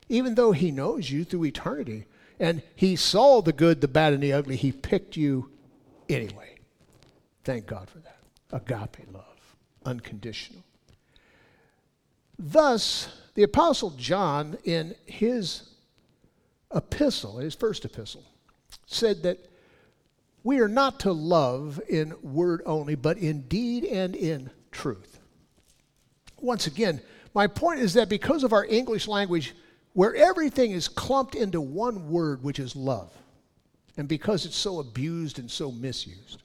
Even 0.10 0.36
though 0.36 0.52
He 0.52 0.72
knows 0.72 1.10
you 1.10 1.24
through 1.24 1.46
eternity, 1.46 2.06
and 2.40 2.62
he 2.76 2.96
saw 2.96 3.42
the 3.42 3.52
good, 3.52 3.82
the 3.82 3.88
bad, 3.88 4.14
and 4.14 4.24
the 4.24 4.34
ugly. 4.34 4.56
He 4.56 4.72
picked 4.72 5.18
you 5.18 5.52
anyway. 6.08 6.56
Thank 7.44 7.68
God 7.68 7.90
for 7.90 8.00
that. 8.00 8.20
Agape 8.52 9.06
love, 9.14 9.29
unconditional. 9.86 10.64
Thus, 12.38 13.10
the 13.36 13.44
Apostle 13.44 13.92
John, 13.92 14.58
in 14.64 14.96
his 15.06 15.70
epistle, 16.74 17.38
his 17.38 17.56
first 17.56 17.86
epistle, 17.86 18.24
said 18.86 19.24
that 19.24 19.50
we 20.44 20.60
are 20.60 20.68
not 20.68 21.02
to 21.02 21.12
love 21.12 21.82
in 21.90 22.16
word 22.22 22.62
only, 22.66 22.96
but 22.96 23.18
in 23.18 23.42
deed 23.42 23.84
and 23.84 24.16
in 24.16 24.50
truth. 24.72 25.20
Once 26.40 26.68
again, 26.68 27.02
my 27.34 27.48
point 27.48 27.82
is 27.82 27.94
that 27.96 28.10
because 28.10 28.44
of 28.44 28.54
our 28.54 28.66
English 28.66 29.08
language, 29.08 29.54
where 29.94 30.16
everything 30.16 30.72
is 30.72 30.88
clumped 30.88 31.36
into 31.36 31.60
one 31.60 32.10
word, 32.10 32.42
which 32.42 32.60
is 32.60 32.76
love, 32.76 33.12
and 33.98 34.08
because 34.08 34.46
it's 34.46 34.56
so 34.56 34.80
abused 34.80 35.40
and 35.40 35.52
so 35.52 35.72
misused, 35.72 36.42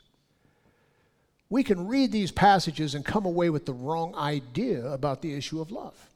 we 1.54 1.62
can 1.62 1.86
read 1.86 2.10
these 2.10 2.32
passages 2.32 2.96
and 2.96 3.04
come 3.04 3.24
away 3.24 3.48
with 3.48 3.64
the 3.64 3.72
wrong 3.72 4.12
idea 4.16 4.84
about 4.86 5.22
the 5.22 5.32
issue 5.32 5.60
of 5.60 5.70
love. 5.70 6.10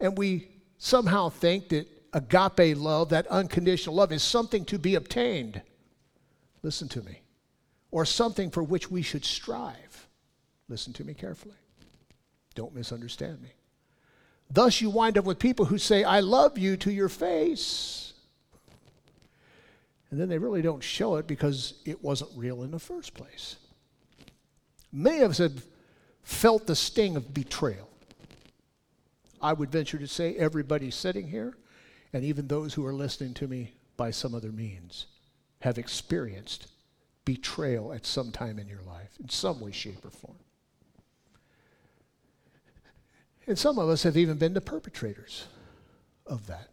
And 0.00 0.16
we 0.16 0.48
somehow 0.78 1.28
think 1.28 1.68
that 1.68 1.86
agape 2.14 2.78
love, 2.78 3.10
that 3.10 3.26
unconditional 3.26 3.94
love, 3.94 4.12
is 4.12 4.22
something 4.22 4.64
to 4.64 4.78
be 4.78 4.94
obtained. 4.94 5.60
Listen 6.62 6.88
to 6.88 7.02
me. 7.02 7.20
or 7.90 8.06
something 8.06 8.50
for 8.50 8.62
which 8.62 8.90
we 8.90 9.02
should 9.02 9.24
strive. 9.24 10.08
Listen 10.66 10.94
to 10.94 11.04
me 11.04 11.12
carefully. 11.12 11.54
Don't 12.54 12.74
misunderstand 12.74 13.42
me. 13.42 13.50
Thus, 14.50 14.80
you 14.80 14.88
wind 14.88 15.18
up 15.18 15.26
with 15.26 15.38
people 15.38 15.66
who 15.66 15.76
say, 15.76 16.04
I 16.04 16.20
love 16.20 16.56
you 16.56 16.78
to 16.78 16.90
your 16.90 17.10
face. 17.10 18.14
And 20.10 20.18
then 20.18 20.30
they 20.30 20.38
really 20.38 20.62
don't 20.62 20.82
show 20.82 21.16
it 21.16 21.26
because 21.26 21.74
it 21.84 22.02
wasn't 22.02 22.30
real 22.34 22.62
in 22.62 22.70
the 22.70 22.78
first 22.78 23.12
place. 23.12 23.56
Many 24.92 25.20
of 25.20 25.32
us 25.32 25.38
have 25.38 25.64
felt 26.22 26.66
the 26.66 26.76
sting 26.76 27.16
of 27.16 27.32
betrayal. 27.34 27.88
I 29.40 29.52
would 29.52 29.70
venture 29.70 29.98
to 29.98 30.08
say 30.08 30.34
everybody 30.36 30.90
sitting 30.90 31.28
here, 31.28 31.56
and 32.12 32.24
even 32.24 32.48
those 32.48 32.74
who 32.74 32.86
are 32.86 32.94
listening 32.94 33.34
to 33.34 33.46
me 33.46 33.74
by 33.96 34.10
some 34.10 34.34
other 34.34 34.52
means, 34.52 35.06
have 35.60 35.78
experienced 35.78 36.68
betrayal 37.24 37.92
at 37.92 38.06
some 38.06 38.30
time 38.30 38.58
in 38.58 38.68
your 38.68 38.82
life, 38.82 39.10
in 39.20 39.28
some 39.28 39.60
way, 39.60 39.72
shape, 39.72 40.04
or 40.04 40.10
form. 40.10 40.36
And 43.46 43.58
some 43.58 43.78
of 43.78 43.88
us 43.88 44.02
have 44.02 44.16
even 44.16 44.38
been 44.38 44.54
the 44.54 44.60
perpetrators 44.60 45.46
of 46.26 46.46
that. 46.46 46.68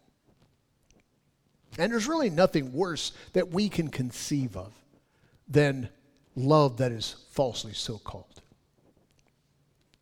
And 1.78 1.92
there's 1.92 2.06
really 2.06 2.30
nothing 2.30 2.72
worse 2.72 3.12
that 3.32 3.50
we 3.50 3.68
can 3.68 3.88
conceive 3.88 4.56
of 4.56 4.72
than 5.48 5.88
love 6.36 6.78
that 6.78 6.92
is 6.92 7.16
falsely 7.30 7.72
so 7.72 7.98
called. 7.98 8.40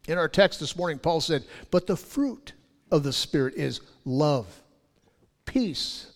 In 0.08 0.18
our 0.18 0.28
text 0.28 0.60
this 0.60 0.76
morning, 0.76 0.98
Paul 0.98 1.20
said, 1.20 1.44
But 1.70 1.86
the 1.86 1.96
fruit 1.96 2.52
of 2.90 3.02
the 3.02 3.12
Spirit 3.12 3.54
is 3.54 3.80
love, 4.04 4.46
peace, 5.46 6.12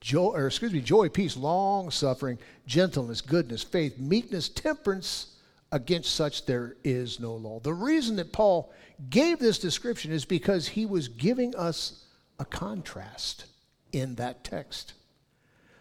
joy, 0.00 0.32
or 0.32 0.46
excuse 0.46 0.72
me, 0.72 0.80
joy, 0.80 1.08
peace, 1.08 1.36
long 1.36 1.90
suffering, 1.90 2.38
gentleness, 2.66 3.20
goodness, 3.20 3.62
faith, 3.62 3.98
meekness, 3.98 4.48
temperance. 4.48 5.36
Against 5.72 6.16
such 6.16 6.46
there 6.46 6.74
is 6.82 7.20
no 7.20 7.32
law. 7.34 7.60
The 7.60 7.72
reason 7.72 8.16
that 8.16 8.32
Paul 8.32 8.72
gave 9.08 9.38
this 9.38 9.58
description 9.58 10.10
is 10.10 10.24
because 10.24 10.66
he 10.66 10.84
was 10.84 11.06
giving 11.06 11.54
us 11.54 12.06
a 12.40 12.44
contrast 12.44 13.44
in 13.92 14.16
that 14.16 14.42
text. 14.42 14.94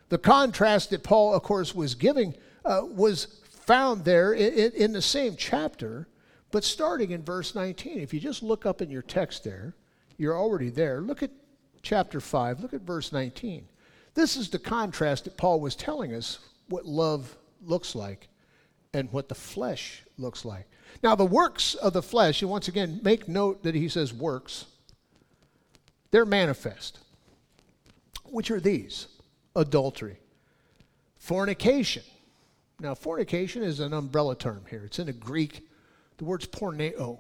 The 0.10 0.20
contrast 0.20 0.92
that 0.92 1.04
Paul, 1.04 1.34
of 1.34 1.42
course, 1.42 1.74
was 1.74 1.96
giving 1.96 2.36
uh, 2.70 2.86
was 2.86 3.40
found 3.66 4.06
there 4.06 4.34
in, 4.34 4.72
in 4.74 4.94
the 4.94 5.02
same 5.02 5.36
chapter, 5.36 6.08
but 6.52 6.64
starting 6.64 7.12
in 7.12 7.24
verse 7.24 7.56
19. 7.56 8.00
If 8.00 8.14
you 8.14 8.20
just 8.20 8.44
look 8.44 8.66
up 8.66 8.82
in 8.82 8.92
your 8.92 9.02
text 9.02 9.44
there, 9.44 9.76
you're 10.18 10.38
already 10.38 10.70
there. 10.70 11.02
Look 11.02 11.24
at 11.24 11.32
chapter 11.82 12.22
5, 12.22 12.60
look 12.60 12.74
at 12.74 12.82
verse 12.82 13.12
19. 13.12 13.68
This 14.14 14.38
is 14.38 14.50
the 14.50 14.60
contrast 14.60 15.24
that 15.24 15.36
Paul 15.36 15.60
was 15.60 15.76
telling 15.76 16.14
us 16.14 16.40
what 16.68 16.86
love 16.86 17.36
looks 17.66 17.96
like 17.96 18.28
and 18.94 19.12
what 19.12 19.30
the 19.30 19.36
flesh 19.36 20.04
looks 20.18 20.46
like. 20.46 20.68
Now, 21.02 21.16
the 21.16 21.26
works 21.26 21.74
of 21.74 21.94
the 21.94 22.04
flesh, 22.04 22.42
and 22.42 22.52
once 22.52 22.68
again, 22.68 23.00
make 23.04 23.28
note 23.28 23.64
that 23.64 23.76
he 23.76 23.90
says 23.90 24.14
works, 24.14 24.66
they're 26.12 26.26
manifest. 26.26 27.00
Which 28.26 28.52
are 28.52 28.60
these? 28.60 29.08
Adultery, 29.56 30.18
fornication. 31.18 32.04
Now, 32.80 32.96
fornication 32.96 33.64
is 33.64 33.80
an 33.80 33.94
umbrella 33.94 34.36
term 34.36 34.64
here. 34.70 34.84
It's 34.86 35.00
in 35.00 35.08
the 35.08 35.14
Greek. 35.14 35.68
The 36.18 36.26
word's 36.26 36.48
porneia. 36.48 37.20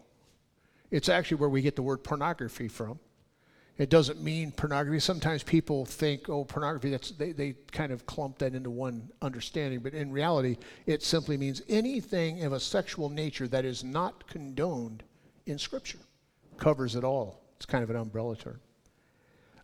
It's 0.91 1.09
actually 1.09 1.37
where 1.37 1.49
we 1.49 1.61
get 1.61 1.75
the 1.75 1.81
word 1.81 2.03
pornography 2.03 2.67
from. 2.67 2.99
It 3.77 3.89
doesn't 3.89 4.21
mean 4.21 4.51
pornography. 4.51 4.99
Sometimes 4.99 5.41
people 5.41 5.85
think, 5.85 6.27
oh, 6.27 6.43
pornography, 6.43 6.89
that's, 6.89 7.11
they, 7.11 7.31
they 7.31 7.55
kind 7.71 7.93
of 7.93 8.05
clump 8.05 8.37
that 8.39 8.53
into 8.53 8.69
one 8.69 9.09
understanding. 9.21 9.79
But 9.79 9.93
in 9.93 10.11
reality, 10.11 10.57
it 10.85 11.01
simply 11.01 11.37
means 11.37 11.61
anything 11.69 12.43
of 12.43 12.51
a 12.51 12.59
sexual 12.59 13.09
nature 13.09 13.47
that 13.47 13.63
is 13.63 13.83
not 13.83 14.27
condoned 14.27 15.03
in 15.45 15.57
Scripture. 15.57 15.99
Covers 16.57 16.95
it 16.95 17.05
all. 17.05 17.41
It's 17.55 17.65
kind 17.65 17.83
of 17.83 17.89
an 17.89 17.95
umbrella 17.95 18.35
term. 18.35 18.59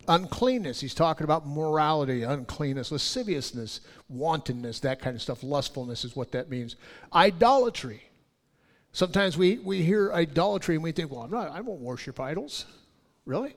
Uncleanness, 0.08 0.80
he's 0.80 0.94
talking 0.94 1.24
about 1.24 1.46
morality, 1.46 2.22
uncleanness, 2.22 2.92
lasciviousness, 2.92 3.80
wantonness, 4.08 4.80
that 4.80 5.00
kind 5.00 5.16
of 5.16 5.22
stuff. 5.22 5.42
Lustfulness 5.42 6.04
is 6.04 6.14
what 6.14 6.32
that 6.32 6.48
means. 6.48 6.76
Idolatry. 7.12 8.02
Sometimes 8.92 9.36
we, 9.36 9.58
we 9.58 9.82
hear 9.82 10.12
idolatry 10.12 10.76
and 10.76 10.84
we 10.84 10.92
think, 10.92 11.10
well, 11.10 11.22
I'm 11.22 11.30
not, 11.30 11.50
I 11.50 11.60
won't 11.60 11.80
worship 11.80 12.20
idols. 12.20 12.66
Really? 13.24 13.54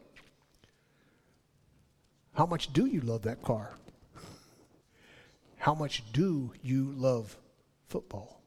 How 2.33 2.45
much 2.45 2.73
do 2.73 2.85
you 2.85 3.01
love 3.01 3.21
that 3.23 3.41
car? 3.43 3.73
How 5.57 5.75
much 5.75 6.03
do 6.13 6.51
you 6.63 6.93
love 6.95 7.37
football? 7.87 8.41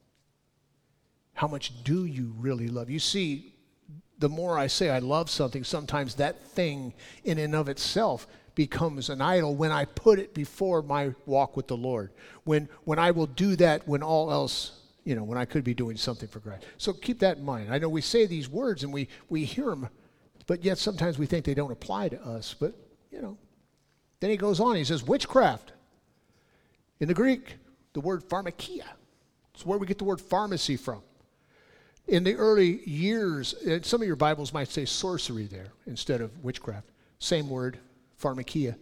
How 1.33 1.47
much 1.47 1.83
do 1.83 2.05
you 2.05 2.33
really 2.37 2.67
love? 2.67 2.89
You 2.89 2.99
see, 2.99 3.52
the 4.23 4.29
more 4.29 4.57
I 4.57 4.67
say 4.67 4.89
I 4.89 4.99
love 4.99 5.29
something, 5.29 5.65
sometimes 5.65 6.15
that 6.15 6.41
thing 6.47 6.93
in 7.25 7.37
and 7.39 7.53
of 7.53 7.67
itself 7.67 8.25
becomes 8.55 9.09
an 9.09 9.19
idol 9.19 9.53
when 9.53 9.69
I 9.69 9.83
put 9.83 10.17
it 10.17 10.33
before 10.33 10.81
my 10.81 11.13
walk 11.25 11.57
with 11.57 11.67
the 11.67 11.75
Lord. 11.75 12.11
When, 12.45 12.69
when 12.85 12.99
I 12.99 13.11
will 13.11 13.25
do 13.25 13.57
that 13.57 13.85
when 13.85 14.01
all 14.01 14.31
else, 14.31 14.79
you 15.03 15.13
know, 15.13 15.25
when 15.25 15.37
I 15.37 15.43
could 15.43 15.65
be 15.65 15.73
doing 15.73 15.97
something 15.97 16.29
for 16.29 16.39
Christ. 16.39 16.63
So 16.77 16.93
keep 16.93 17.19
that 17.19 17.39
in 17.39 17.43
mind. 17.43 17.69
I 17.69 17.79
know 17.79 17.89
we 17.89 17.99
say 17.99 18.25
these 18.25 18.47
words 18.47 18.85
and 18.85 18.93
we, 18.93 19.09
we 19.27 19.43
hear 19.43 19.65
them, 19.65 19.89
but 20.47 20.63
yet 20.63 20.77
sometimes 20.77 21.19
we 21.19 21.25
think 21.25 21.43
they 21.43 21.53
don't 21.53 21.73
apply 21.73 22.07
to 22.07 22.25
us. 22.25 22.55
But, 22.57 22.73
you 23.11 23.21
know, 23.21 23.37
then 24.21 24.29
he 24.29 24.37
goes 24.37 24.61
on, 24.61 24.77
he 24.77 24.85
says, 24.85 25.03
witchcraft. 25.03 25.73
In 27.01 27.09
the 27.09 27.13
Greek, 27.13 27.55
the 27.91 27.99
word 27.99 28.23
pharmakia. 28.23 28.85
It's 29.53 29.65
where 29.65 29.77
we 29.77 29.85
get 29.85 29.97
the 29.97 30.05
word 30.05 30.21
pharmacy 30.21 30.77
from. 30.77 31.01
In 32.07 32.23
the 32.23 32.35
early 32.35 32.87
years, 32.87 33.53
uh, 33.53 33.79
some 33.81 34.01
of 34.01 34.07
your 34.07 34.15
Bibles 34.15 34.53
might 34.53 34.69
say 34.69 34.85
sorcery 34.85 35.45
there 35.45 35.71
instead 35.87 36.21
of 36.21 36.43
witchcraft. 36.43 36.89
Same 37.19 37.49
word, 37.49 37.79
pharmakia. 38.21 38.75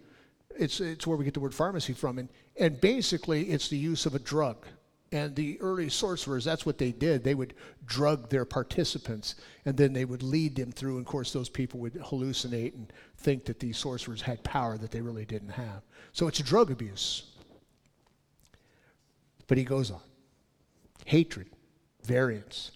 It's, 0.58 0.80
it's 0.80 1.06
where 1.06 1.16
we 1.16 1.24
get 1.24 1.34
the 1.34 1.40
word 1.40 1.54
pharmacy 1.54 1.92
from. 1.92 2.18
And, 2.18 2.28
and 2.58 2.80
basically, 2.80 3.50
it's 3.50 3.68
the 3.68 3.78
use 3.78 4.06
of 4.06 4.14
a 4.14 4.18
drug. 4.18 4.66
And 5.12 5.36
the 5.36 5.60
early 5.60 5.90
sorcerers, 5.90 6.44
that's 6.44 6.64
what 6.64 6.78
they 6.78 6.90
did. 6.90 7.22
They 7.22 7.34
would 7.34 7.54
drug 7.84 8.30
their 8.30 8.46
participants 8.46 9.34
and 9.66 9.76
then 9.76 9.92
they 9.92 10.06
would 10.06 10.22
lead 10.22 10.56
them 10.56 10.72
through. 10.72 10.96
And 10.96 11.06
of 11.06 11.10
course, 11.10 11.32
those 11.32 11.50
people 11.50 11.80
would 11.80 11.94
hallucinate 11.94 12.74
and 12.74 12.90
think 13.18 13.44
that 13.44 13.60
these 13.60 13.76
sorcerers 13.76 14.22
had 14.22 14.42
power 14.42 14.78
that 14.78 14.90
they 14.90 15.02
really 15.02 15.26
didn't 15.26 15.50
have. 15.50 15.82
So 16.12 16.28
it's 16.28 16.38
drug 16.40 16.70
abuse. 16.70 17.24
But 19.46 19.58
he 19.58 19.64
goes 19.64 19.90
on 19.90 20.00
hatred, 21.04 21.50
variance, 22.04 22.70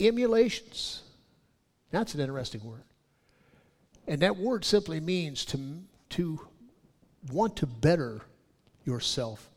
emulations. 0.00 1.02
That's 1.90 2.14
an 2.14 2.20
interesting 2.20 2.64
word. 2.64 2.82
And 4.06 4.20
that 4.22 4.36
word 4.36 4.64
simply 4.64 5.00
means 5.00 5.44
to, 5.46 5.82
to 6.10 6.40
want 7.32 7.56
to 7.56 7.66
better 7.66 8.22
yourself 8.84 9.50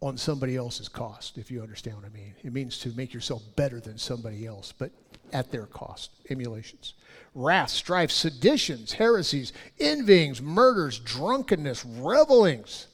on 0.00 0.16
somebody 0.16 0.56
else's 0.56 0.88
cost, 0.88 1.36
if 1.36 1.50
you 1.50 1.60
understand 1.60 1.96
what 1.96 2.06
I 2.06 2.08
mean. 2.08 2.34
It 2.42 2.54
means 2.54 2.78
to 2.78 2.88
make 2.96 3.12
yourself 3.12 3.42
better 3.54 3.80
than 3.80 3.98
somebody 3.98 4.46
else, 4.46 4.72
but 4.72 4.90
at 5.32 5.50
their 5.50 5.66
cost. 5.66 6.10
Emulations. 6.30 6.94
Wrath, 7.34 7.70
strife, 7.70 8.10
seditions, 8.10 8.92
heresies, 8.92 9.52
envyings, 9.78 10.40
murders, 10.40 10.98
drunkenness, 10.98 11.84
revelings, 11.84 12.86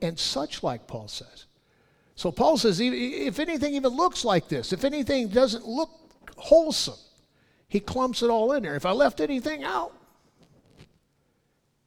and 0.00 0.18
such 0.18 0.62
like, 0.62 0.86
Paul 0.86 1.08
says. 1.08 1.46
So 2.20 2.30
Paul 2.30 2.58
says, 2.58 2.80
if 2.82 3.38
anything 3.38 3.76
even 3.76 3.96
looks 3.96 4.26
like 4.26 4.46
this, 4.46 4.74
if 4.74 4.84
anything 4.84 5.28
doesn't 5.28 5.66
look 5.66 5.88
wholesome, 6.36 6.98
he 7.66 7.80
clumps 7.80 8.22
it 8.22 8.28
all 8.28 8.52
in 8.52 8.62
there. 8.62 8.76
If 8.76 8.84
I 8.84 8.90
left 8.90 9.20
anything 9.20 9.64
out, 9.64 9.94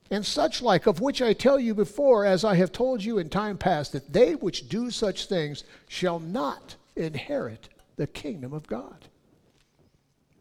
and 0.10 0.26
such 0.26 0.60
like, 0.60 0.88
of 0.88 1.02
which 1.02 1.22
I 1.22 1.34
tell 1.34 1.60
you 1.60 1.76
before, 1.76 2.26
as 2.26 2.44
I 2.44 2.56
have 2.56 2.72
told 2.72 3.04
you 3.04 3.20
in 3.20 3.30
time 3.30 3.60
past, 3.60 3.92
that 3.92 4.12
they 4.12 4.34
which 4.34 4.70
do 4.70 4.90
such 4.90 5.28
things 5.28 5.66
shall 5.88 6.20
not 6.20 6.78
inherit 6.96 7.70
the 7.98 8.08
kingdom 8.08 8.54
of 8.54 8.66
God. 8.66 9.10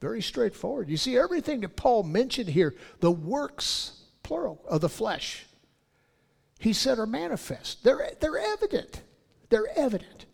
Very 0.00 0.22
straightforward. 0.22 0.88
You 0.88 0.96
see, 0.96 1.18
everything 1.18 1.60
that 1.60 1.76
Paul 1.76 2.02
mentioned 2.04 2.48
here, 2.48 2.74
the 3.00 3.12
works, 3.12 4.00
plural, 4.22 4.64
of 4.66 4.80
the 4.80 4.88
flesh, 4.88 5.44
he 6.58 6.72
said 6.72 6.98
are 6.98 7.04
manifest. 7.04 7.84
They're, 7.84 8.12
they're 8.20 8.38
evident. 8.38 9.02
They're 9.52 9.68
evident. 9.76 10.24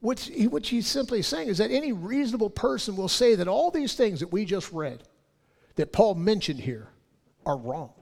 What, 0.00 0.18
he, 0.20 0.46
what 0.46 0.64
he's 0.66 0.86
simply 0.86 1.20
saying 1.20 1.48
is 1.48 1.58
that 1.58 1.70
any 1.70 1.92
reasonable 1.92 2.48
person 2.48 2.96
will 2.96 3.08
say 3.08 3.34
that 3.34 3.48
all 3.48 3.70
these 3.70 3.92
things 3.92 4.20
that 4.20 4.32
we 4.32 4.46
just 4.46 4.72
read, 4.72 5.02
that 5.74 5.92
Paul 5.92 6.14
mentioned 6.14 6.60
here, 6.60 6.88
are 7.44 7.58
wrong. 7.58 7.92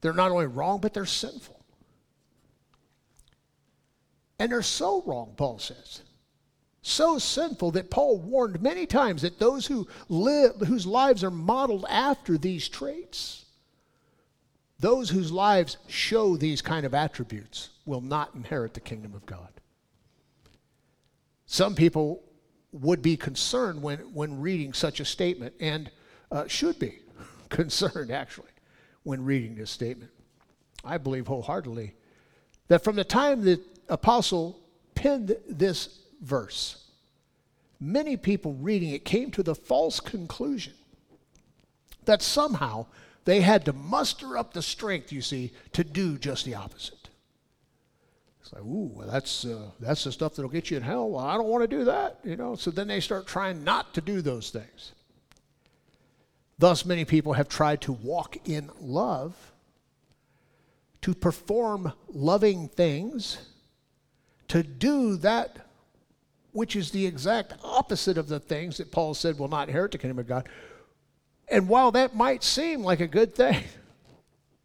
They're 0.00 0.14
not 0.14 0.30
only 0.30 0.46
wrong, 0.46 0.80
but 0.80 0.94
they're 0.94 1.04
sinful. 1.04 1.62
And 4.38 4.50
they're 4.50 4.62
so 4.62 5.02
wrong, 5.04 5.34
Paul 5.36 5.58
says. 5.58 6.00
So 6.80 7.18
sinful 7.18 7.72
that 7.72 7.90
Paul 7.90 8.20
warned 8.20 8.62
many 8.62 8.86
times 8.86 9.20
that 9.20 9.38
those 9.38 9.66
who 9.66 9.88
live, 10.08 10.56
whose 10.66 10.86
lives 10.86 11.22
are 11.22 11.30
modeled 11.30 11.84
after 11.90 12.38
these 12.38 12.66
traits, 12.66 13.44
those 14.80 15.10
whose 15.10 15.32
lives 15.32 15.76
show 15.88 16.36
these 16.36 16.62
kind 16.62 16.86
of 16.86 16.94
attributes, 16.94 17.70
will 17.84 18.00
not 18.00 18.34
inherit 18.34 18.74
the 18.74 18.80
kingdom 18.80 19.14
of 19.14 19.24
God. 19.26 19.48
Some 21.46 21.74
people 21.74 22.22
would 22.72 23.00
be 23.00 23.16
concerned 23.16 23.82
when, 23.82 23.98
when 24.12 24.40
reading 24.40 24.74
such 24.74 25.00
a 25.00 25.04
statement 25.04 25.54
and 25.58 25.90
uh, 26.30 26.46
should 26.46 26.78
be 26.78 26.98
concerned, 27.48 28.10
actually, 28.10 28.50
when 29.02 29.24
reading 29.24 29.56
this 29.56 29.70
statement. 29.70 30.10
I 30.84 30.98
believe 30.98 31.26
wholeheartedly 31.26 31.94
that 32.68 32.84
from 32.84 32.96
the 32.96 33.04
time 33.04 33.42
the 33.42 33.60
apostle 33.88 34.60
penned 34.94 35.34
this 35.48 36.00
verse, 36.20 36.84
many 37.80 38.16
people 38.16 38.52
reading 38.54 38.90
it 38.90 39.04
came 39.04 39.30
to 39.32 39.42
the 39.42 39.54
false 39.54 39.98
conclusion 39.98 40.74
that 42.04 42.22
somehow 42.22 42.86
they 43.28 43.42
had 43.42 43.66
to 43.66 43.74
muster 43.74 44.38
up 44.38 44.54
the 44.54 44.62
strength, 44.62 45.12
you 45.12 45.20
see, 45.20 45.52
to 45.74 45.84
do 45.84 46.16
just 46.16 46.46
the 46.46 46.54
opposite. 46.54 47.10
It's 48.40 48.54
like, 48.54 48.62
ooh, 48.62 48.90
well, 48.94 49.06
that's, 49.06 49.44
uh, 49.44 49.68
that's 49.78 50.04
the 50.04 50.12
stuff 50.12 50.34
that'll 50.34 50.50
get 50.50 50.70
you 50.70 50.78
in 50.78 50.82
hell. 50.82 51.10
Well, 51.10 51.26
I 51.26 51.36
don't 51.36 51.48
want 51.48 51.60
to 51.62 51.76
do 51.76 51.84
that, 51.84 52.20
you 52.24 52.36
know. 52.36 52.54
So 52.54 52.70
then 52.70 52.88
they 52.88 53.00
start 53.00 53.26
trying 53.26 53.64
not 53.64 53.92
to 53.92 54.00
do 54.00 54.22
those 54.22 54.48
things. 54.48 54.92
Thus, 56.58 56.86
many 56.86 57.04
people 57.04 57.34
have 57.34 57.50
tried 57.50 57.82
to 57.82 57.92
walk 57.92 58.38
in 58.48 58.70
love, 58.80 59.34
to 61.02 61.14
perform 61.14 61.92
loving 62.08 62.68
things, 62.68 63.36
to 64.48 64.62
do 64.62 65.16
that 65.16 65.58
which 66.52 66.74
is 66.74 66.92
the 66.92 67.04
exact 67.04 67.52
opposite 67.62 68.16
of 68.16 68.26
the 68.26 68.40
things 68.40 68.78
that 68.78 68.90
Paul 68.90 69.12
said 69.12 69.38
will 69.38 69.48
not 69.48 69.68
inherit 69.68 69.92
the 69.92 69.98
kingdom 69.98 70.18
of 70.18 70.26
God. 70.26 70.48
And 71.50 71.68
while 71.68 71.92
that 71.92 72.14
might 72.14 72.44
seem 72.44 72.82
like 72.82 73.00
a 73.00 73.06
good 73.06 73.34
thing 73.34 73.64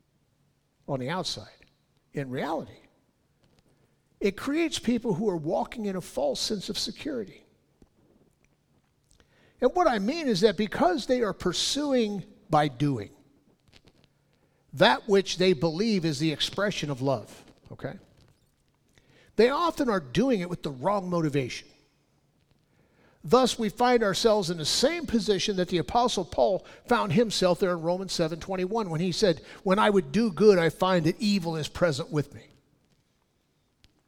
on 0.88 1.00
the 1.00 1.10
outside, 1.10 1.48
in 2.14 2.30
reality, 2.30 2.72
it 4.20 4.38
creates 4.38 4.80
people 4.80 5.14
who 5.14 5.30
are 5.30 5.38
walking 5.38 5.86
in 5.86 5.96
a 5.96 6.02
false 6.02 6.40
sense 6.40 6.70
of 6.70 6.78
security. 6.78 7.44
And 9.62 9.72
what 9.74 9.88
I 9.88 10.00
mean 10.00 10.28
is 10.28 10.42
that 10.42 10.58
because 10.58 11.06
they 11.06 11.22
are 11.22 11.34
pursuing 11.34 12.24
by 12.50 12.68
doing 12.68 13.10
that 14.74 15.08
which 15.08 15.38
they 15.38 15.54
believe 15.54 16.04
is 16.04 16.20
the 16.20 16.32
expression 16.32 16.90
of 16.90 17.02
love, 17.02 17.44
okay? 17.72 17.94
They 19.36 19.50
often 19.50 19.90
are 19.90 20.00
doing 20.00 20.42
it 20.42 20.50
with 20.50 20.64
the 20.64 20.72
wrong 20.72 21.10
motivation. 21.10 21.68
Thus, 23.24 23.58
we 23.58 23.70
find 23.70 24.04
ourselves 24.04 24.50
in 24.50 24.58
the 24.58 24.66
same 24.66 25.06
position 25.06 25.56
that 25.56 25.70
the 25.70 25.78
Apostle 25.78 26.26
Paul 26.26 26.66
found 26.88 27.14
himself 27.14 27.60
there 27.60 27.72
in 27.72 27.82
Romans 27.82 28.12
7 28.12 28.40
21 28.40 28.90
when 28.90 29.00
he 29.00 29.14
said, 29.14 29.42
When 29.64 29.80
I 29.80 29.90
would 29.90 30.12
do 30.12 30.32
good, 30.32 30.60
I 30.60 30.70
find 30.70 31.06
that 31.06 31.20
evil 31.22 31.56
is 31.56 31.70
present 31.70 32.12
with 32.12 32.34
me. 32.34 32.44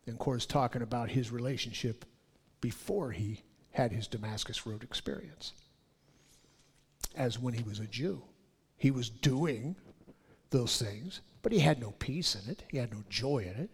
And 0.06 0.16
of 0.16 0.20
course, 0.20 0.46
talking 0.46 0.82
about 0.82 1.10
his 1.10 1.32
relationship 1.32 2.04
before 2.60 3.12
he 3.12 3.42
had 3.72 3.92
his 3.92 4.08
Damascus 4.08 4.66
Road 4.66 4.84
experience. 4.84 5.54
As 7.16 7.40
when 7.40 7.54
he 7.54 7.64
was 7.64 7.80
a 7.80 7.88
Jew, 7.88 8.22
he 8.76 8.92
was 8.92 9.10
doing 9.10 9.78
those 10.50 10.78
things, 10.78 11.22
but 11.42 11.54
he 11.54 11.60
had 11.60 11.80
no 11.80 11.92
peace 11.92 12.36
in 12.36 12.50
it, 12.52 12.64
he 12.70 12.78
had 12.78 12.92
no 12.92 13.04
joy 13.10 13.40
in 13.40 13.62
it. 13.62 13.70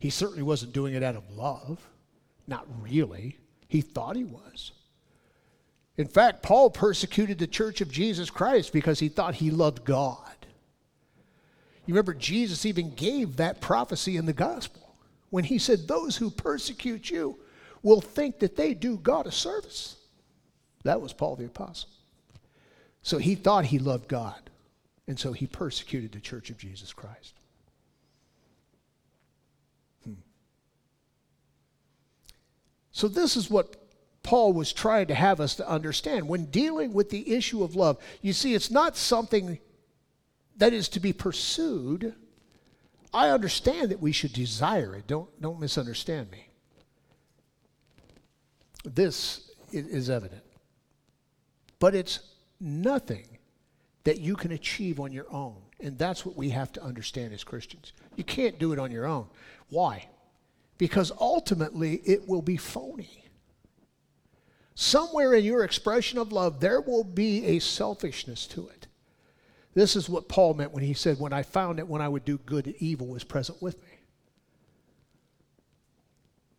He 0.00 0.10
certainly 0.10 0.42
wasn't 0.42 0.72
doing 0.72 0.94
it 0.94 1.02
out 1.04 1.14
of 1.14 1.30
love, 1.30 1.88
not 2.48 2.66
really. 2.80 3.38
He 3.72 3.80
thought 3.80 4.16
he 4.16 4.24
was. 4.24 4.72
In 5.96 6.06
fact, 6.06 6.42
Paul 6.42 6.68
persecuted 6.68 7.38
the 7.38 7.46
church 7.46 7.80
of 7.80 7.90
Jesus 7.90 8.28
Christ 8.28 8.70
because 8.70 8.98
he 8.98 9.08
thought 9.08 9.36
he 9.36 9.50
loved 9.50 9.86
God. 9.86 10.36
You 11.86 11.94
remember, 11.94 12.12
Jesus 12.12 12.66
even 12.66 12.94
gave 12.94 13.38
that 13.38 13.62
prophecy 13.62 14.18
in 14.18 14.26
the 14.26 14.34
gospel 14.34 14.94
when 15.30 15.44
he 15.44 15.56
said, 15.56 15.88
Those 15.88 16.18
who 16.18 16.28
persecute 16.28 17.08
you 17.10 17.38
will 17.82 18.02
think 18.02 18.40
that 18.40 18.56
they 18.56 18.74
do 18.74 18.98
God 18.98 19.26
a 19.26 19.32
service. 19.32 19.96
That 20.84 21.00
was 21.00 21.14
Paul 21.14 21.36
the 21.36 21.46
Apostle. 21.46 21.88
So 23.00 23.16
he 23.16 23.34
thought 23.34 23.64
he 23.64 23.78
loved 23.78 24.06
God, 24.06 24.50
and 25.08 25.18
so 25.18 25.32
he 25.32 25.46
persecuted 25.46 26.12
the 26.12 26.20
church 26.20 26.50
of 26.50 26.58
Jesus 26.58 26.92
Christ. 26.92 27.40
So, 32.92 33.08
this 33.08 33.36
is 33.36 33.50
what 33.50 33.76
Paul 34.22 34.52
was 34.52 34.72
trying 34.72 35.08
to 35.08 35.14
have 35.14 35.40
us 35.40 35.56
to 35.56 35.68
understand. 35.68 36.28
When 36.28 36.46
dealing 36.46 36.92
with 36.92 37.10
the 37.10 37.34
issue 37.34 37.64
of 37.64 37.74
love, 37.74 37.98
you 38.20 38.32
see, 38.32 38.54
it's 38.54 38.70
not 38.70 38.96
something 38.96 39.58
that 40.56 40.72
is 40.72 40.88
to 40.90 41.00
be 41.00 41.12
pursued 41.12 42.14
I 43.14 43.28
understand 43.28 43.90
that 43.90 44.00
we 44.00 44.12
should 44.12 44.32
desire 44.32 44.96
it. 44.96 45.06
Don't, 45.06 45.28
don't 45.40 45.60
misunderstand 45.60 46.30
me. 46.30 46.48
This 48.84 49.50
is 49.70 50.08
evident. 50.08 50.42
But 51.78 51.94
it's 51.94 52.20
nothing 52.58 53.38
that 54.04 54.18
you 54.18 54.34
can 54.34 54.52
achieve 54.52 54.98
on 54.98 55.12
your 55.12 55.26
own. 55.32 55.56
And 55.80 55.98
that's 55.98 56.24
what 56.24 56.36
we 56.36 56.50
have 56.50 56.72
to 56.72 56.82
understand 56.82 57.32
as 57.32 57.44
Christians. 57.44 57.92
You 58.16 58.24
can't 58.24 58.58
do 58.58 58.72
it 58.72 58.78
on 58.78 58.90
your 58.90 59.06
own. 59.06 59.26
Why? 59.68 60.08
Because 60.78 61.12
ultimately 61.20 62.02
it 62.04 62.26
will 62.26 62.42
be 62.42 62.56
phony. 62.56 63.24
Somewhere 64.74 65.34
in 65.34 65.44
your 65.44 65.64
expression 65.64 66.18
of 66.18 66.32
love, 66.32 66.60
there 66.60 66.80
will 66.80 67.04
be 67.04 67.44
a 67.44 67.58
selfishness 67.58 68.46
to 68.48 68.68
it. 68.68 68.86
This 69.74 69.96
is 69.96 70.08
what 70.08 70.28
Paul 70.28 70.54
meant 70.54 70.72
when 70.72 70.84
he 70.84 70.94
said, 70.94 71.18
When 71.18 71.32
I 71.32 71.42
found 71.42 71.78
that 71.78 71.88
when 71.88 72.02
I 72.02 72.08
would 72.08 72.24
do 72.24 72.38
good, 72.38 72.74
evil 72.78 73.06
was 73.06 73.24
present 73.24 73.60
with 73.62 73.80
me. 73.82 73.88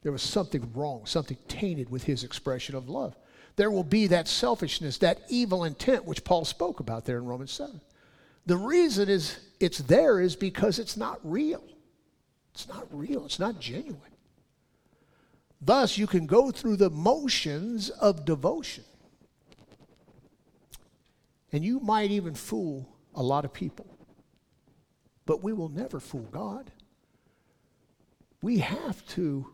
There 0.03 0.11
was 0.11 0.21
something 0.21 0.71
wrong, 0.73 1.05
something 1.05 1.37
tainted 1.47 1.89
with 1.89 2.03
his 2.03 2.23
expression 2.23 2.75
of 2.75 2.89
love. 2.89 3.15
There 3.55 3.71
will 3.71 3.83
be 3.83 4.07
that 4.07 4.27
selfishness, 4.27 4.97
that 4.99 5.21
evil 5.29 5.63
intent, 5.63 6.05
which 6.05 6.23
Paul 6.23 6.43
spoke 6.43 6.79
about 6.79 7.05
there 7.05 7.17
in 7.17 7.25
Romans 7.25 7.51
7. 7.51 7.79
The 8.45 8.57
reason 8.57 9.09
is 9.09 9.37
it's 9.59 9.77
there 9.79 10.19
is 10.19 10.35
because 10.35 10.79
it's 10.79 10.97
not 10.97 11.19
real. 11.23 11.63
It's 12.53 12.67
not 12.67 12.87
real, 12.91 13.25
it's 13.25 13.39
not 13.39 13.59
genuine. 13.59 13.99
Thus, 15.61 15.97
you 15.97 16.07
can 16.07 16.25
go 16.25 16.51
through 16.51 16.75
the 16.75 16.89
motions 16.89 17.89
of 17.89 18.25
devotion. 18.25 18.83
And 21.51 21.63
you 21.63 21.79
might 21.79 22.11
even 22.11 22.33
fool 22.33 22.89
a 23.15 23.23
lot 23.23 23.45
of 23.45 23.53
people. 23.53 23.87
But 25.25 25.43
we 25.43 25.53
will 25.53 25.69
never 25.69 25.99
fool 25.99 26.27
God. 26.31 26.71
We 28.41 28.57
have 28.57 29.05
to 29.09 29.47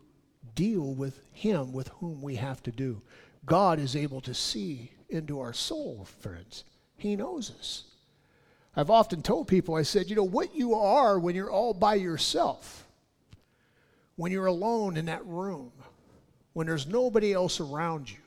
deal 0.54 0.94
with 0.94 1.20
Him 1.32 1.72
with 1.72 1.88
whom 2.00 2.20
we 2.20 2.36
have 2.36 2.62
to 2.64 2.72
do. 2.72 3.02
God 3.46 3.78
is 3.78 3.94
able 3.94 4.20
to 4.22 4.34
see 4.34 4.92
into 5.08 5.40
our 5.40 5.52
soul, 5.52 6.06
friends. 6.18 6.64
He 6.96 7.16
knows 7.16 7.52
us. 7.58 7.84
I've 8.74 8.90
often 8.90 9.22
told 9.22 9.48
people, 9.48 9.74
I 9.74 9.82
said, 9.82 10.08
you 10.08 10.16
know, 10.16 10.24
what 10.24 10.54
you 10.54 10.74
are 10.74 11.18
when 11.18 11.34
you're 11.34 11.50
all 11.50 11.74
by 11.74 11.94
yourself, 11.94 12.86
when 14.20 14.30
you're 14.30 14.44
alone 14.44 14.98
in 14.98 15.06
that 15.06 15.24
room, 15.24 15.72
when 16.52 16.66
there's 16.66 16.86
nobody 16.86 17.32
else 17.32 17.58
around 17.58 18.10
you, 18.10 18.18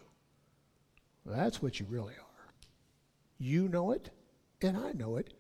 that's 1.23 1.62
what 1.62 1.79
you 1.79 1.86
really 1.88 2.15
are. 2.15 2.53
You 3.38 3.67
know 3.69 3.91
it, 3.91 4.10
and 4.63 4.75
I 4.75 4.93
know 4.93 5.17
it, 5.17 5.36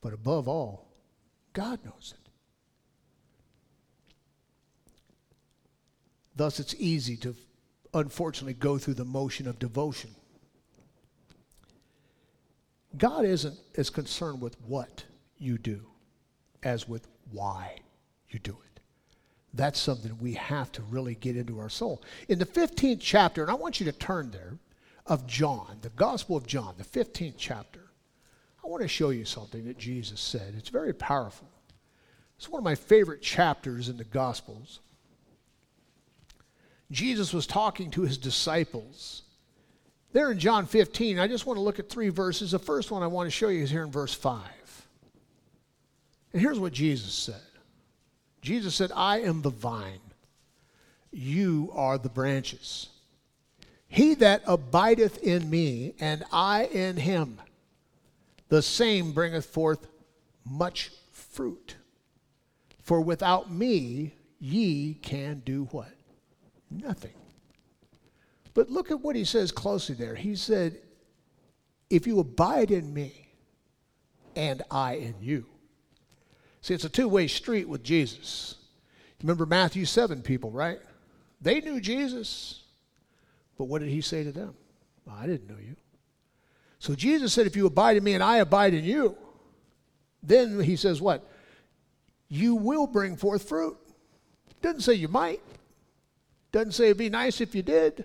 but 0.00 0.14
above 0.14 0.48
all, 0.48 0.88
God 1.52 1.84
knows 1.84 2.14
it. 2.16 2.30
Thus, 6.34 6.60
it's 6.60 6.74
easy 6.78 7.18
to 7.18 7.36
unfortunately 7.92 8.54
go 8.54 8.78
through 8.78 8.94
the 8.94 9.04
motion 9.04 9.46
of 9.46 9.58
devotion. 9.58 10.14
God 12.96 13.26
isn't 13.26 13.58
as 13.76 13.90
concerned 13.90 14.40
with 14.40 14.58
what 14.62 15.04
you 15.36 15.58
do 15.58 15.86
as 16.62 16.88
with 16.88 17.06
why 17.30 17.80
you 18.30 18.38
do 18.38 18.56
it. 18.64 18.69
That's 19.52 19.80
something 19.80 20.16
we 20.20 20.34
have 20.34 20.70
to 20.72 20.82
really 20.82 21.16
get 21.16 21.36
into 21.36 21.58
our 21.58 21.70
soul. 21.70 22.02
In 22.28 22.38
the 22.38 22.46
15th 22.46 23.00
chapter, 23.00 23.42
and 23.42 23.50
I 23.50 23.54
want 23.54 23.80
you 23.80 23.86
to 23.86 23.92
turn 23.92 24.30
there, 24.30 24.58
of 25.10 25.26
John, 25.26 25.78
the 25.82 25.88
Gospel 25.90 26.36
of 26.36 26.46
John, 26.46 26.74
the 26.78 26.84
15th 26.84 27.34
chapter. 27.36 27.80
I 28.64 28.68
want 28.68 28.82
to 28.82 28.88
show 28.88 29.10
you 29.10 29.24
something 29.24 29.64
that 29.66 29.76
Jesus 29.76 30.20
said. 30.20 30.54
It's 30.56 30.68
very 30.68 30.94
powerful. 30.94 31.48
It's 32.38 32.48
one 32.48 32.60
of 32.60 32.64
my 32.64 32.76
favorite 32.76 33.20
chapters 33.20 33.88
in 33.88 33.96
the 33.96 34.04
Gospels. 34.04 34.78
Jesus 36.92 37.32
was 37.32 37.46
talking 37.46 37.90
to 37.90 38.02
his 38.02 38.18
disciples. 38.18 39.22
There 40.12 40.30
in 40.30 40.38
John 40.38 40.66
15, 40.66 41.18
I 41.18 41.26
just 41.26 41.44
want 41.44 41.56
to 41.56 41.62
look 41.62 41.78
at 41.78 41.88
three 41.88 42.08
verses. 42.08 42.52
The 42.52 42.58
first 42.58 42.90
one 42.90 43.02
I 43.02 43.08
want 43.08 43.26
to 43.26 43.30
show 43.30 43.48
you 43.48 43.62
is 43.62 43.70
here 43.70 43.82
in 43.84 43.90
verse 43.90 44.14
5. 44.14 44.40
And 46.32 46.40
here's 46.40 46.58
what 46.60 46.72
Jesus 46.72 47.12
said 47.12 47.42
Jesus 48.40 48.74
said, 48.74 48.90
I 48.94 49.20
am 49.20 49.42
the 49.42 49.50
vine, 49.50 50.00
you 51.10 51.70
are 51.74 51.98
the 51.98 52.08
branches. 52.08 52.88
He 53.88 54.14
that 54.14 54.42
abideth 54.46 55.18
in 55.18 55.50
me, 55.50 55.94
and 56.00 56.24
I 56.32 56.64
in 56.66 56.96
him 56.96 57.40
the 58.48 58.62
same 58.62 59.12
bringeth 59.12 59.46
forth 59.46 59.86
much 60.44 60.90
fruit. 61.12 61.76
For 62.82 63.00
without 63.00 63.50
me 63.50 64.14
ye 64.38 64.94
can 64.94 65.42
do 65.44 65.68
what? 65.70 65.92
Nothing. 66.70 67.14
But 68.54 68.70
look 68.70 68.90
at 68.90 69.00
what 69.00 69.16
he 69.16 69.24
says 69.24 69.52
closely 69.52 69.94
there. 69.94 70.14
He 70.14 70.34
said, 70.36 70.78
If 71.88 72.06
you 72.06 72.18
abide 72.18 72.70
in 72.70 72.92
me 72.92 73.28
and 74.36 74.62
I 74.70 74.94
in 74.94 75.14
you. 75.20 75.46
See, 76.62 76.74
it's 76.74 76.84
a 76.84 76.88
two 76.88 77.08
way 77.08 77.26
street 77.26 77.68
with 77.68 77.82
Jesus. 77.82 78.56
Remember 79.22 79.46
Matthew 79.46 79.84
7 79.84 80.22
people, 80.22 80.50
right? 80.50 80.78
They 81.40 81.60
knew 81.60 81.80
Jesus. 81.80 82.62
But 83.58 83.64
what 83.64 83.80
did 83.80 83.90
he 83.90 84.00
say 84.00 84.24
to 84.24 84.32
them? 84.32 84.54
I 85.10 85.26
didn't 85.26 85.48
know 85.48 85.58
you. 85.58 85.76
So 86.78 86.94
Jesus 86.94 87.32
said, 87.32 87.46
If 87.46 87.56
you 87.56 87.66
abide 87.66 87.96
in 87.96 88.04
me 88.04 88.14
and 88.14 88.22
I 88.22 88.38
abide 88.38 88.74
in 88.74 88.84
you, 88.84 89.16
then 90.22 90.60
he 90.60 90.76
says, 90.76 91.00
What? 91.00 91.26
You 92.28 92.54
will 92.54 92.86
bring 92.86 93.16
forth 93.16 93.48
fruit. 93.48 93.76
Doesn't 94.62 94.82
say 94.82 94.94
you 94.94 95.08
might. 95.08 95.42
Doesn't 96.52 96.72
say 96.72 96.86
it'd 96.86 96.96
be 96.96 97.10
nice 97.10 97.40
if 97.40 97.54
you 97.54 97.62
did. 97.62 98.04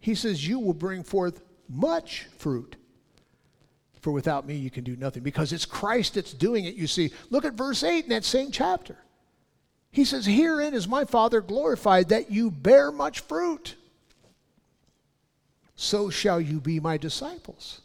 He 0.00 0.14
says, 0.14 0.46
You 0.46 0.58
will 0.58 0.74
bring 0.74 1.02
forth 1.02 1.40
much 1.68 2.26
fruit. 2.36 2.76
For 4.00 4.10
without 4.12 4.46
me, 4.46 4.56
you 4.56 4.70
can 4.70 4.84
do 4.84 4.96
nothing. 4.96 5.22
Because 5.22 5.52
it's 5.52 5.66
Christ 5.66 6.14
that's 6.14 6.32
doing 6.32 6.64
it, 6.64 6.74
you 6.74 6.86
see. 6.86 7.12
Look 7.28 7.44
at 7.44 7.54
verse 7.54 7.82
8 7.82 8.04
in 8.04 8.10
that 8.10 8.24
same 8.24 8.50
chapter. 8.50 8.96
He 9.90 10.04
says, 10.04 10.26
Herein 10.26 10.74
is 10.74 10.88
my 10.88 11.04
Father 11.04 11.40
glorified, 11.40 12.08
that 12.08 12.30
you 12.30 12.50
bear 12.50 12.90
much 12.90 13.20
fruit. 13.20 13.76
So 15.74 16.10
shall 16.10 16.40
you 16.40 16.60
be 16.60 16.80
my 16.80 16.96
disciples. 16.96 17.80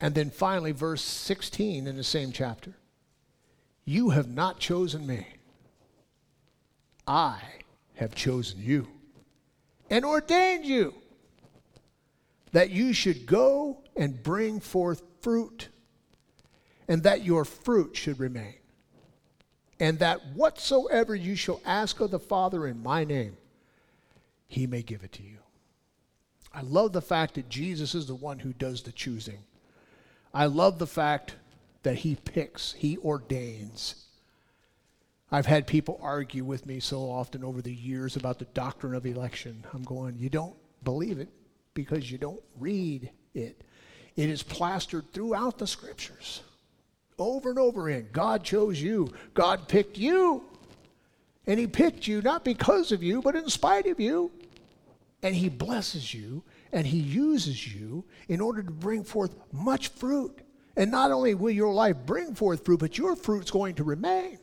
And 0.00 0.14
then 0.14 0.30
finally, 0.30 0.72
verse 0.72 1.02
16 1.02 1.86
in 1.86 1.96
the 1.96 2.04
same 2.04 2.32
chapter. 2.32 2.74
You 3.84 4.10
have 4.10 4.28
not 4.28 4.58
chosen 4.58 5.06
me. 5.06 5.26
I 7.06 7.40
have 7.94 8.14
chosen 8.14 8.60
you 8.60 8.88
and 9.88 10.04
ordained 10.04 10.66
you 10.66 10.94
that 12.52 12.70
you 12.70 12.92
should 12.92 13.26
go 13.26 13.78
and 13.96 14.22
bring 14.22 14.60
forth 14.60 15.02
fruit, 15.20 15.68
and 16.88 17.02
that 17.02 17.24
your 17.24 17.44
fruit 17.44 17.96
should 17.96 18.20
remain, 18.20 18.56
and 19.80 19.98
that 19.98 20.20
whatsoever 20.34 21.14
you 21.14 21.34
shall 21.34 21.60
ask 21.64 22.00
of 22.00 22.10
the 22.10 22.18
Father 22.18 22.66
in 22.66 22.82
my 22.82 23.04
name, 23.04 23.36
he 24.48 24.66
may 24.66 24.82
give 24.82 25.02
it 25.02 25.12
to 25.12 25.22
you. 25.22 25.38
I 26.52 26.62
love 26.62 26.92
the 26.92 27.02
fact 27.02 27.34
that 27.34 27.48
Jesus 27.48 27.94
is 27.94 28.06
the 28.06 28.14
one 28.14 28.38
who 28.38 28.52
does 28.52 28.82
the 28.82 28.92
choosing. 28.92 29.40
I 30.32 30.46
love 30.46 30.78
the 30.78 30.86
fact 30.86 31.34
that 31.82 31.96
he 31.96 32.16
picks, 32.16 32.72
he 32.72 32.96
ordains. 32.98 34.06
I've 35.30 35.46
had 35.46 35.66
people 35.66 35.98
argue 36.02 36.44
with 36.44 36.66
me 36.66 36.80
so 36.80 37.00
often 37.00 37.42
over 37.42 37.60
the 37.60 37.74
years 37.74 38.16
about 38.16 38.38
the 38.38 38.44
doctrine 38.46 38.94
of 38.94 39.06
election. 39.06 39.64
I'm 39.72 39.82
going, 39.82 40.16
you 40.18 40.30
don't 40.30 40.54
believe 40.84 41.18
it 41.18 41.28
because 41.74 42.10
you 42.10 42.16
don't 42.16 42.42
read 42.58 43.10
it. 43.34 43.62
It 44.16 44.30
is 44.30 44.42
plastered 44.42 45.12
throughout 45.12 45.58
the 45.58 45.66
scriptures 45.66 46.42
over 47.18 47.50
and 47.50 47.58
over 47.58 47.88
again. 47.88 48.08
God 48.12 48.44
chose 48.44 48.80
you, 48.80 49.12
God 49.34 49.68
picked 49.68 49.98
you. 49.98 50.44
And 51.46 51.60
He 51.60 51.66
picked 51.66 52.08
you 52.08 52.22
not 52.22 52.44
because 52.44 52.90
of 52.90 53.02
you, 53.02 53.22
but 53.22 53.36
in 53.36 53.48
spite 53.48 53.86
of 53.86 54.00
you. 54.00 54.32
And 55.22 55.34
He 55.34 55.48
blesses 55.48 56.12
you 56.12 56.42
and 56.72 56.86
He 56.86 56.98
uses 56.98 57.74
you 57.74 58.04
in 58.28 58.40
order 58.40 58.62
to 58.62 58.70
bring 58.70 59.04
forth 59.04 59.34
much 59.52 59.88
fruit. 59.88 60.40
And 60.76 60.90
not 60.90 61.10
only 61.10 61.34
will 61.34 61.52
your 61.52 61.72
life 61.72 61.96
bring 62.04 62.34
forth 62.34 62.64
fruit, 62.64 62.80
but 62.80 62.98
your 62.98 63.16
fruit's 63.16 63.50
going 63.50 63.76
to 63.76 63.84
remain. 63.84 64.38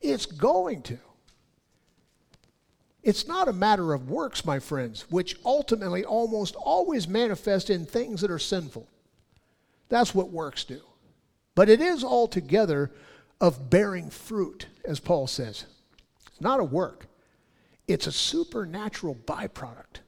It's 0.00 0.26
going 0.26 0.82
to. 0.82 0.98
It's 3.06 3.28
not 3.28 3.46
a 3.46 3.52
matter 3.52 3.94
of 3.94 4.10
works, 4.10 4.44
my 4.44 4.58
friends, 4.58 5.02
which 5.10 5.36
ultimately 5.44 6.04
almost 6.04 6.56
always 6.56 7.06
manifest 7.06 7.70
in 7.70 7.86
things 7.86 8.20
that 8.20 8.32
are 8.32 8.38
sinful. 8.40 8.88
That's 9.88 10.12
what 10.12 10.32
works 10.32 10.64
do. 10.64 10.80
But 11.54 11.68
it 11.68 11.80
is 11.80 12.02
altogether 12.02 12.90
of 13.40 13.70
bearing 13.70 14.10
fruit, 14.10 14.66
as 14.84 14.98
Paul 14.98 15.28
says. 15.28 15.66
It's 16.26 16.40
not 16.40 16.58
a 16.58 16.64
work, 16.64 17.06
it's 17.86 18.08
a 18.08 18.12
supernatural 18.12 19.14
byproduct 19.14 20.00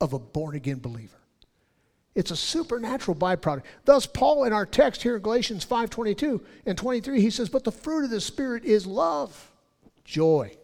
of 0.00 0.14
a 0.14 0.18
born 0.18 0.56
again 0.56 0.78
believer. 0.78 1.20
It's 2.14 2.30
a 2.30 2.36
supernatural 2.36 3.14
byproduct. 3.14 3.64
Thus, 3.84 4.06
Paul 4.06 4.44
in 4.44 4.54
our 4.54 4.64
text 4.64 5.02
here 5.02 5.16
in 5.16 5.22
Galatians 5.22 5.64
5 5.64 5.90
22 5.90 6.42
and 6.64 6.78
23, 6.78 7.20
he 7.20 7.28
says, 7.28 7.50
But 7.50 7.64
the 7.64 7.70
fruit 7.70 8.04
of 8.04 8.10
the 8.10 8.22
Spirit 8.22 8.64
is 8.64 8.86
love, 8.86 9.52
joy, 10.06 10.56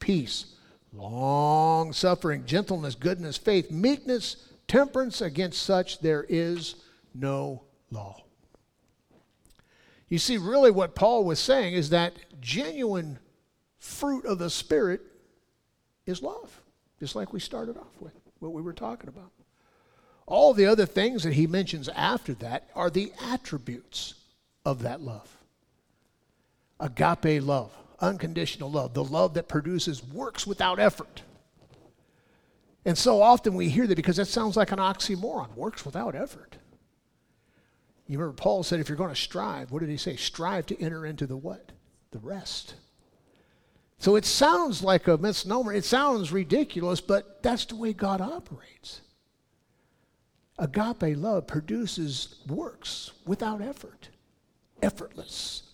peace, 0.00 0.54
long 0.98 1.92
suffering, 1.92 2.44
gentleness, 2.44 2.94
goodness, 2.94 3.36
faith, 3.36 3.70
meekness, 3.70 4.36
temperance. 4.66 5.20
Against 5.20 5.62
such 5.62 6.00
there 6.00 6.26
is 6.28 6.76
no 7.14 7.62
law. 7.90 8.22
You 10.08 10.18
see, 10.18 10.38
really, 10.38 10.70
what 10.70 10.94
Paul 10.94 11.24
was 11.24 11.38
saying 11.38 11.74
is 11.74 11.90
that 11.90 12.14
genuine 12.40 13.18
fruit 13.78 14.24
of 14.24 14.38
the 14.38 14.50
Spirit 14.50 15.02
is 16.06 16.22
love, 16.22 16.60
just 16.98 17.14
like 17.14 17.32
we 17.32 17.40
started 17.40 17.76
off 17.76 18.00
with, 18.00 18.14
what 18.38 18.52
we 18.52 18.62
were 18.62 18.72
talking 18.72 19.08
about. 19.08 19.30
All 20.26 20.54
the 20.54 20.66
other 20.66 20.86
things 20.86 21.22
that 21.22 21.34
he 21.34 21.46
mentions 21.46 21.88
after 21.90 22.34
that 22.34 22.68
are 22.74 22.90
the 22.90 23.12
attributes 23.30 24.14
of 24.64 24.82
that 24.82 25.00
love 25.00 25.38
agape 26.80 27.42
love, 27.42 27.72
unconditional 28.00 28.70
love, 28.70 28.94
the 28.94 29.04
love 29.04 29.34
that 29.34 29.48
produces 29.48 30.04
works 30.04 30.46
without 30.46 30.78
effort. 30.78 31.22
And 32.84 32.96
so 32.96 33.20
often 33.20 33.54
we 33.54 33.68
hear 33.68 33.86
that 33.86 33.96
because 33.96 34.16
that 34.16 34.26
sounds 34.26 34.56
like 34.56 34.72
an 34.72 34.78
oxymoron 34.78 35.54
works 35.54 35.84
without 35.84 36.14
effort. 36.14 36.56
You 38.06 38.18
remember 38.18 38.36
Paul 38.40 38.62
said 38.62 38.80
if 38.80 38.88
you're 38.88 38.96
going 38.96 39.14
to 39.14 39.16
strive, 39.16 39.70
what 39.70 39.80
did 39.80 39.90
he 39.90 39.98
say? 39.98 40.16
Strive 40.16 40.64
to 40.66 40.80
enter 40.80 41.04
into 41.04 41.26
the 41.26 41.36
what? 41.36 41.72
The 42.10 42.18
rest. 42.18 42.74
So 43.98 44.16
it 44.16 44.24
sounds 44.24 44.82
like 44.82 45.08
a 45.08 45.18
misnomer. 45.18 45.74
It 45.74 45.84
sounds 45.84 46.32
ridiculous, 46.32 47.00
but 47.00 47.42
that's 47.42 47.66
the 47.66 47.76
way 47.76 47.92
God 47.92 48.20
operates. 48.20 49.02
Agape 50.58 51.16
love 51.16 51.46
produces 51.46 52.36
works 52.46 53.12
without 53.26 53.60
effort, 53.60 54.08
effortless. 54.82 55.67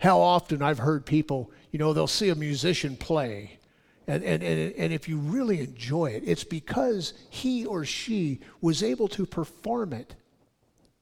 How 0.00 0.20
often 0.20 0.62
I've 0.62 0.78
heard 0.78 1.06
people, 1.06 1.52
you 1.70 1.78
know, 1.78 1.92
they'll 1.92 2.06
see 2.06 2.30
a 2.30 2.34
musician 2.34 2.96
play, 2.96 3.58
and, 4.06 4.24
and, 4.24 4.42
and, 4.42 4.74
and 4.74 4.92
if 4.92 5.08
you 5.08 5.18
really 5.18 5.60
enjoy 5.60 6.06
it, 6.06 6.22
it's 6.26 6.42
because 6.42 7.12
he 7.28 7.66
or 7.66 7.84
she 7.84 8.40
was 8.60 8.82
able 8.82 9.08
to 9.08 9.26
perform 9.26 9.92
it 9.92 10.14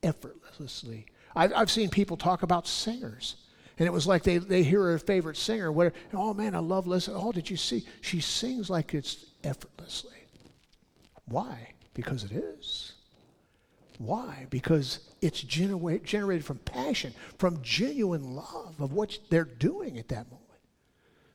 effortlessly. 0.02 1.06
I've, 1.34 1.52
I've 1.54 1.70
seen 1.70 1.88
people 1.88 2.16
talk 2.16 2.42
about 2.42 2.66
singers. 2.66 3.37
And 3.78 3.87
it 3.87 3.92
was 3.92 4.08
like 4.08 4.24
they, 4.24 4.38
they 4.38 4.64
hear 4.64 4.92
a 4.92 4.98
favorite 4.98 5.37
singer, 5.37 5.70
where, 5.70 5.92
oh 6.12 6.34
man, 6.34 6.56
I 6.56 6.58
love 6.58 6.88
listening. 6.88 7.18
Oh, 7.20 7.30
did 7.30 7.48
you 7.48 7.56
see? 7.56 7.87
She 8.00 8.20
sings 8.20 8.68
like 8.68 8.92
it's 8.92 9.26
effortlessly. 9.44 10.16
Why? 11.26 11.74
Because 11.94 12.24
it 12.24 12.32
is. 12.32 12.94
Why? 13.98 14.46
Because 14.48 15.00
it's 15.20 15.42
gener- 15.42 16.02
generated 16.04 16.44
from 16.44 16.58
passion, 16.58 17.12
from 17.37 17.61
genuine 17.62 18.34
love 18.34 18.76
of 18.80 18.92
what 18.92 19.18
they're 19.28 19.44
doing 19.44 19.98
at 19.98 20.08
that 20.08 20.30
moment. 20.30 20.44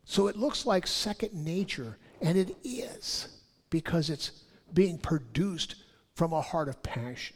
So 0.06 0.28
it 0.28 0.38
looks 0.38 0.66
like 0.66 0.88
second 0.88 1.34
nature, 1.34 1.98
and 2.22 2.38
it 2.38 2.56
is 2.64 3.28
because 3.70 4.10
it's 4.10 4.44
being 4.74 4.98
produced 4.98 5.76
from 6.16 6.34
a 6.34 6.42
heart 6.42 6.70
of 6.70 6.82
passion. 6.84 7.36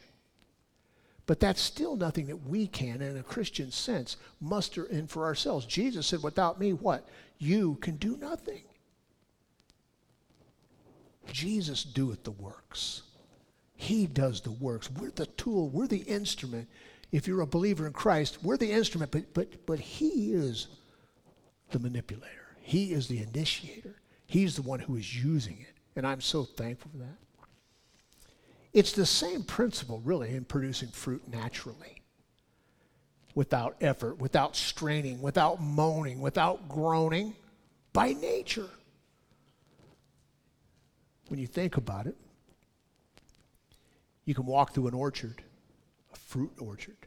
But 1.26 1.40
that's 1.40 1.60
still 1.60 1.94
nothing 1.94 2.26
that 2.28 2.48
we 2.48 2.66
can, 2.66 3.02
in 3.02 3.18
a 3.18 3.22
Christian 3.22 3.70
sense, 3.70 4.16
muster 4.40 4.86
in 4.86 5.06
for 5.06 5.24
ourselves. 5.26 5.66
Jesus 5.66 6.06
said, 6.06 6.22
Without 6.22 6.58
me, 6.58 6.72
what? 6.72 7.06
You 7.36 7.76
can 7.82 7.96
do 7.96 8.16
nothing. 8.16 8.62
Jesus 11.30 11.84
doeth 11.84 12.24
the 12.24 12.30
works. 12.30 13.02
He 13.80 14.08
does 14.08 14.40
the 14.40 14.50
works. 14.50 14.90
We're 14.90 15.12
the 15.12 15.26
tool, 15.26 15.68
we're 15.68 15.86
the 15.86 15.98
instrument. 15.98 16.68
If 17.12 17.28
you're 17.28 17.42
a 17.42 17.46
believer 17.46 17.86
in 17.86 17.92
Christ, 17.92 18.38
we're 18.42 18.56
the 18.56 18.72
instrument, 18.72 19.12
but, 19.12 19.32
but, 19.32 19.66
but 19.66 19.78
He 19.78 20.32
is 20.32 20.66
the 21.70 21.78
manipulator, 21.78 22.56
He 22.60 22.92
is 22.92 23.06
the 23.06 23.22
initiator, 23.22 23.94
He's 24.26 24.56
the 24.56 24.62
one 24.62 24.80
who 24.80 24.96
is 24.96 25.22
using 25.22 25.58
it. 25.60 25.76
And 25.94 26.04
I'm 26.04 26.20
so 26.20 26.42
thankful 26.42 26.90
for 26.90 26.98
that. 26.98 27.18
It's 28.72 28.90
the 28.90 29.06
same 29.06 29.44
principle, 29.44 30.02
really, 30.04 30.34
in 30.34 30.44
producing 30.44 30.88
fruit 30.88 31.22
naturally 31.28 32.02
without 33.36 33.76
effort, 33.80 34.18
without 34.18 34.56
straining, 34.56 35.22
without 35.22 35.62
moaning, 35.62 36.20
without 36.20 36.68
groaning, 36.68 37.32
by 37.92 38.12
nature. 38.12 38.68
When 41.28 41.38
you 41.38 41.46
think 41.46 41.76
about 41.76 42.08
it, 42.08 42.16
you 44.28 44.34
can 44.34 44.44
walk 44.44 44.74
through 44.74 44.88
an 44.88 44.92
orchard, 44.94 45.42
a 46.12 46.16
fruit 46.16 46.52
orchard. 46.58 46.98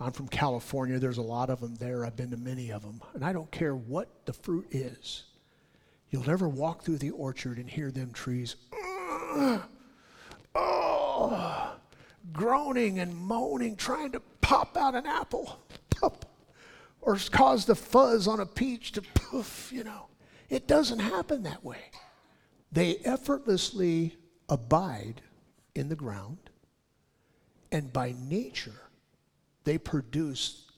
I'm 0.00 0.10
from 0.10 0.26
California. 0.26 0.98
There's 0.98 1.18
a 1.18 1.22
lot 1.22 1.50
of 1.50 1.60
them 1.60 1.74
there. 1.74 2.06
I've 2.06 2.16
been 2.16 2.30
to 2.30 2.38
many 2.38 2.72
of 2.72 2.80
them. 2.80 3.02
And 3.12 3.22
I 3.22 3.34
don't 3.34 3.50
care 3.50 3.76
what 3.76 4.08
the 4.24 4.32
fruit 4.32 4.66
is. 4.70 5.24
You'll 6.08 6.26
never 6.26 6.48
walk 6.48 6.82
through 6.82 6.96
the 6.96 7.10
orchard 7.10 7.58
and 7.58 7.68
hear 7.68 7.90
them 7.90 8.10
trees, 8.10 8.56
oh, 10.54 11.76
groaning 12.32 13.00
and 13.00 13.14
moaning, 13.14 13.76
trying 13.76 14.12
to 14.12 14.20
pop 14.40 14.78
out 14.78 14.94
an 14.94 15.04
apple, 15.04 15.58
pop, 15.90 16.24
or 17.02 17.18
cause 17.32 17.66
the 17.66 17.74
fuzz 17.74 18.26
on 18.26 18.40
a 18.40 18.46
peach 18.46 18.92
to 18.92 19.02
poof, 19.02 19.70
you 19.70 19.84
know. 19.84 20.06
It 20.48 20.66
doesn't 20.66 21.00
happen 21.00 21.42
that 21.42 21.62
way. 21.62 21.90
They 22.72 22.96
effortlessly 23.04 24.16
abide 24.48 25.20
in 25.74 25.88
the 25.88 25.96
ground, 25.96 26.38
and 27.72 27.92
by 27.92 28.14
nature, 28.28 28.80
they 29.64 29.78
produce 29.78 30.70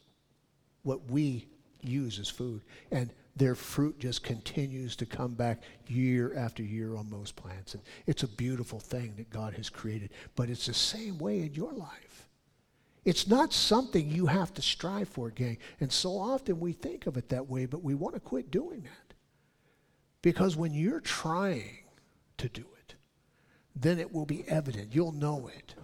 what 0.82 1.10
we 1.10 1.46
use 1.82 2.18
as 2.18 2.28
food. 2.28 2.62
And 2.90 3.10
their 3.36 3.54
fruit 3.54 3.98
just 3.98 4.22
continues 4.22 4.96
to 4.96 5.06
come 5.06 5.34
back 5.34 5.62
year 5.88 6.34
after 6.36 6.62
year 6.62 6.96
on 6.96 7.10
most 7.10 7.36
plants. 7.36 7.74
And 7.74 7.82
it's 8.06 8.22
a 8.22 8.28
beautiful 8.28 8.80
thing 8.80 9.14
that 9.16 9.28
God 9.28 9.52
has 9.54 9.68
created. 9.68 10.10
But 10.36 10.48
it's 10.48 10.66
the 10.66 10.74
same 10.74 11.18
way 11.18 11.42
in 11.42 11.52
your 11.52 11.72
life. 11.72 12.28
It's 13.04 13.28
not 13.28 13.52
something 13.52 14.10
you 14.10 14.26
have 14.26 14.54
to 14.54 14.62
strive 14.62 15.08
for, 15.08 15.30
gang. 15.30 15.58
And 15.80 15.92
so 15.92 16.18
often 16.18 16.58
we 16.58 16.72
think 16.72 17.06
of 17.06 17.16
it 17.16 17.28
that 17.28 17.46
way, 17.46 17.66
but 17.66 17.84
we 17.84 17.94
want 17.94 18.14
to 18.14 18.20
quit 18.20 18.50
doing 18.50 18.82
that. 18.82 19.14
Because 20.22 20.56
when 20.56 20.72
you're 20.72 21.00
trying 21.00 21.84
to 22.38 22.48
do 22.48 22.62
it, 22.62 22.75
then 23.76 23.98
it 23.98 24.12
will 24.12 24.24
be 24.24 24.48
evident. 24.48 24.94
You'll 24.94 25.12
know 25.12 25.48
it. 25.54 25.74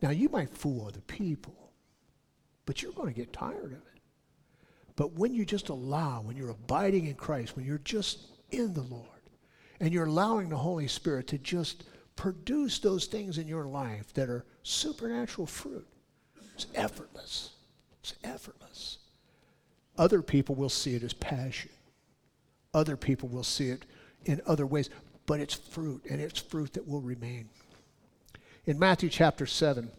Now, 0.00 0.10
you 0.10 0.28
might 0.28 0.48
fool 0.48 0.86
other 0.86 1.00
people, 1.00 1.72
but 2.64 2.80
you're 2.80 2.92
going 2.92 3.12
to 3.12 3.20
get 3.20 3.32
tired 3.32 3.72
of 3.72 3.72
it. 3.72 4.00
But 4.96 5.14
when 5.14 5.34
you 5.34 5.44
just 5.44 5.68
allow, 5.68 6.22
when 6.22 6.36
you're 6.36 6.50
abiding 6.50 7.06
in 7.06 7.14
Christ, 7.14 7.56
when 7.56 7.66
you're 7.66 7.78
just 7.78 8.28
in 8.50 8.72
the 8.72 8.82
Lord, 8.82 9.06
and 9.80 9.92
you're 9.92 10.06
allowing 10.06 10.48
the 10.48 10.56
Holy 10.56 10.88
Spirit 10.88 11.26
to 11.28 11.38
just 11.38 11.84
produce 12.16 12.78
those 12.78 13.06
things 13.06 13.38
in 13.38 13.48
your 13.48 13.64
life 13.64 14.12
that 14.14 14.28
are 14.28 14.44
supernatural 14.62 15.46
fruit, 15.46 15.86
it's 16.54 16.66
effortless. 16.74 17.50
It's 18.02 18.14
effortless. 18.22 18.98
Other 19.98 20.22
people 20.22 20.54
will 20.54 20.68
see 20.68 20.94
it 20.94 21.02
as 21.02 21.12
passion. 21.12 21.70
Other 22.72 22.96
people 22.96 23.28
will 23.28 23.44
see 23.44 23.70
it 23.70 23.84
in 24.24 24.40
other 24.46 24.66
ways, 24.66 24.90
but 25.26 25.40
it's 25.40 25.54
fruit, 25.54 26.02
and 26.10 26.20
it's 26.20 26.38
fruit 26.38 26.72
that 26.74 26.88
will 26.88 27.00
remain. 27.00 27.48
In 28.66 28.78
Matthew 28.78 29.08
chapter 29.08 29.46
7, 29.46 29.90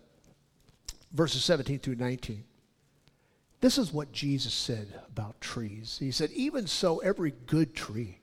verses 1.14 1.44
17 1.44 1.80
through 1.80 1.96
19, 1.96 2.44
this 3.62 3.78
is 3.78 3.94
what 3.94 4.12
Jesus 4.12 4.54
said 4.54 4.88
about 5.08 5.40
trees. 5.40 5.98
He 6.00 6.12
said, 6.12 6.32
Even 6.32 6.66
so, 6.68 6.98
every 7.00 7.34
good 7.46 7.76
tree 7.76 8.18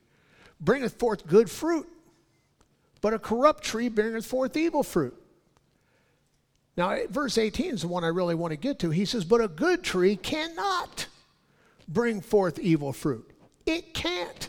bringeth 0.61 0.99
forth 0.99 1.27
good 1.27 1.49
fruit, 1.49 1.89
but 3.01 3.15
a 3.15 3.19
corrupt 3.19 3.63
tree 3.63 3.89
bringeth 3.89 4.27
forth 4.27 4.57
evil 4.57 4.83
fruit. 4.83 5.17
Now, 6.77 6.97
verse 7.09 7.39
18 7.39 7.75
is 7.75 7.83
the 7.83 7.89
one 7.89 8.05
I 8.05 8.09
really 8.09 8.35
want 8.35 8.53
to 8.53 8.57
get 8.57 8.79
to. 8.81 8.91
He 8.91 9.05
says, 9.05 9.25
But 9.25 9.41
a 9.41 9.49
good 9.49 9.83
tree 9.83 10.17
cannot 10.17 11.07
bring 11.89 12.21
forth 12.21 12.59
evil 12.59 12.93
fruit. 12.93 13.29
It 13.67 13.95
can't. 13.95 14.49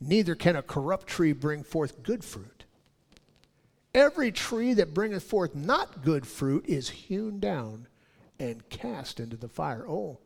Neither 0.00 0.34
can 0.34 0.56
a 0.56 0.62
corrupt 0.62 1.06
tree 1.06 1.32
bring 1.32 1.62
forth 1.62 2.02
good 2.02 2.24
fruit. 2.24 2.64
Every 3.94 4.30
tree 4.30 4.74
that 4.74 4.92
bringeth 4.92 5.22
forth 5.22 5.54
not 5.54 6.04
good 6.04 6.26
fruit 6.26 6.66
is 6.66 6.90
hewn 6.90 7.40
down 7.40 7.86
and 8.38 8.68
cast 8.68 9.20
into 9.20 9.36
the 9.36 9.48
fire. 9.48 9.88
Oh, 9.88 10.18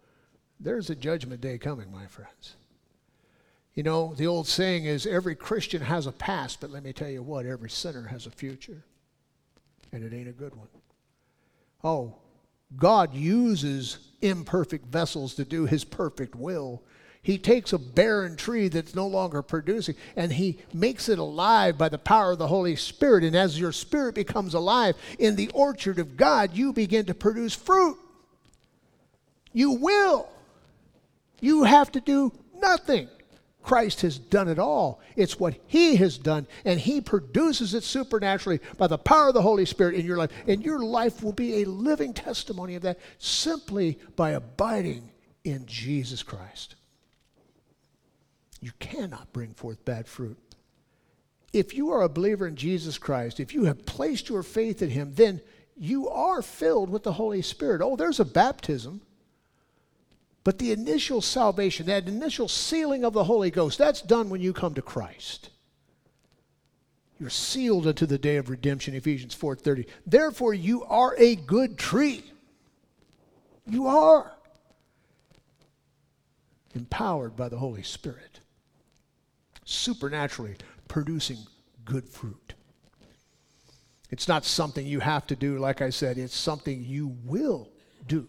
there's 0.59 0.91
a 0.91 0.97
judgment 0.97 1.41
day 1.41 1.57
coming, 1.57 1.93
my 1.93 2.07
friends. 2.07 2.57
You 3.75 3.85
know, 3.85 4.15
the 4.17 4.27
old 4.27 4.49
saying 4.49 4.85
is 4.85 5.07
every 5.07 5.37
Christian 5.37 5.83
has 5.83 6.07
a 6.07 6.13
past, 6.13 6.61
but 6.61 6.71
let 6.71 6.83
me 6.83 6.93
tell 6.93 7.09
you 7.09 7.23
what, 7.23 7.47
every 7.47 7.71
sinner 7.71 8.09
has 8.09 8.27
a 8.27 8.31
future. 8.31 8.83
And 9.93 10.03
it 10.03 10.13
ain't 10.13 10.29
a 10.29 10.33
good 10.33 10.57
one. 10.57 10.69
Oh, 11.83 12.17
God 12.77 13.15
uses 13.15 13.99
imperfect 14.21 14.87
vessels 14.87 15.35
to 15.35 15.45
do 15.45 15.67
his 15.67 15.85
perfect 15.85 16.35
will. 16.35 16.83
He 17.23 17.37
takes 17.37 17.73
a 17.73 17.79
barren 17.79 18.37
tree 18.37 18.69
that's 18.69 18.95
no 18.95 19.07
longer 19.07 19.43
producing 19.43 19.95
and 20.17 20.33
he 20.33 20.59
makes 20.73 21.09
it 21.09 21.19
alive 21.19 21.77
by 21.77 21.91
the 21.91 21.99
power 21.99 22.33
of 22.33 22.39
the 22.39 22.47
Holy 22.47 22.77
Spirit. 22.77 23.25
And 23.25 23.37
as 23.37 23.61
your 23.61 23.73
spirit 23.73 24.15
becomes 24.15 24.55
alive 24.55 24.97
in 25.19 25.37
the 25.37 25.51
orchard 25.53 25.99
of 25.99 26.17
God, 26.17 26.55
you 26.55 26.73
begin 26.73 27.07
to 27.07 27.15
produce 27.15 27.55
fruit. 27.55 27.99
You 29.53 29.73
will. 29.73 30.29
You 31.41 31.65
have 31.65 31.93
to 31.93 32.01
do 32.01 32.33
nothing. 32.57 33.09
Christ 33.63 34.01
has 34.01 34.19
done 34.19 34.49
it 34.49 34.59
all. 34.59 35.01
It's 35.17 35.39
what 35.39 35.55
He 35.67 35.97
has 35.97 36.17
done, 36.17 36.47
and 36.65 36.81
He 36.81 37.03
produces 37.03 37.75
it 37.75 37.83
supernaturally 37.83 38.61
by 38.79 38.87
the 38.87 38.97
power 38.97 39.29
of 39.29 39.35
the 39.35 39.43
Holy 39.43 39.67
Spirit 39.67 39.97
in 39.97 40.07
your 40.07 40.17
life. 40.17 40.31
And 40.47 40.65
your 40.65 40.79
life 40.79 41.23
will 41.23 41.33
be 41.33 41.61
a 41.61 41.67
living 41.69 42.15
testimony 42.15 42.75
of 42.77 42.83
that 42.83 42.99
simply 43.19 43.99
by 44.17 44.31
abiding 44.31 45.11
in 45.45 45.67
Jesus 45.67 46.23
Christ. 46.23 46.77
You 48.61 48.73
cannot 48.79 49.33
bring 49.33 49.55
forth 49.55 49.85
bad 49.85 50.07
fruit. 50.07 50.39
If 51.53 51.75
you 51.75 51.91
are 51.91 52.03
a 52.03 52.09
believer 52.09 52.47
in 52.47 52.57
Jesus 52.57 52.99
Christ, 52.99 53.41
if 53.41 53.55
you 53.55 53.65
have 53.65 53.87
placed 53.87 54.29
your 54.29 54.43
faith 54.43 54.83
in 54.83 54.91
Him, 54.91 55.15
then 55.15 55.41
you 55.77 56.09
are 56.09 56.43
filled 56.43 56.91
with 56.91 57.03
the 57.03 57.15
Holy 57.15 57.43
Spirit. 57.43 57.81
Oh, 57.83 57.97
there's 57.97 58.21
a 58.21 58.25
baptism. 58.25 59.01
But 60.45 60.59
the 60.59 60.73
initial 60.73 61.21
salvation, 61.21 61.87
that 61.87 62.09
initial 62.09 62.49
sealing 62.49 63.05
of 63.05 63.13
the 63.13 63.25
Holy 63.25 63.51
Ghost, 63.51 63.79
that's 63.79 64.01
done 64.01 64.31
when 64.31 64.41
you 64.41 64.53
come 64.53 64.75
to 64.75 64.83
Christ. 64.83 65.51
You're 67.19 67.29
sealed 67.29 67.87
unto 67.87 68.07
the 68.07 68.19
day 68.19 68.37
of 68.37 68.49
redemption, 68.49 68.95
Ephesians 68.95 69.35
4:30. 69.35 69.87
Therefore 70.07 70.55
you 70.55 70.85
are 70.85 71.15
a 71.19 71.37
good 71.37 71.77
tree. 71.77 72.25
You 73.67 73.87
are 73.87 74.33
empowered 76.75 77.37
by 77.37 77.51
the 77.51 77.59
Holy 77.59 77.83
Spirit, 77.83 78.41
supernaturally 79.71 80.57
producing 80.89 81.39
good 81.85 82.09
fruit. 82.09 82.55
It's 84.11 84.27
not 84.27 84.45
something 84.45 84.87
you 84.87 85.01
have 85.01 85.27
to 85.29 85.37
do, 85.37 85.59
like 85.59 85.81
I 85.81 85.91
said, 85.91 86.19
it's 86.19 86.37
something 86.37 86.85
you 86.85 87.17
will 87.25 87.69
do 88.07 88.29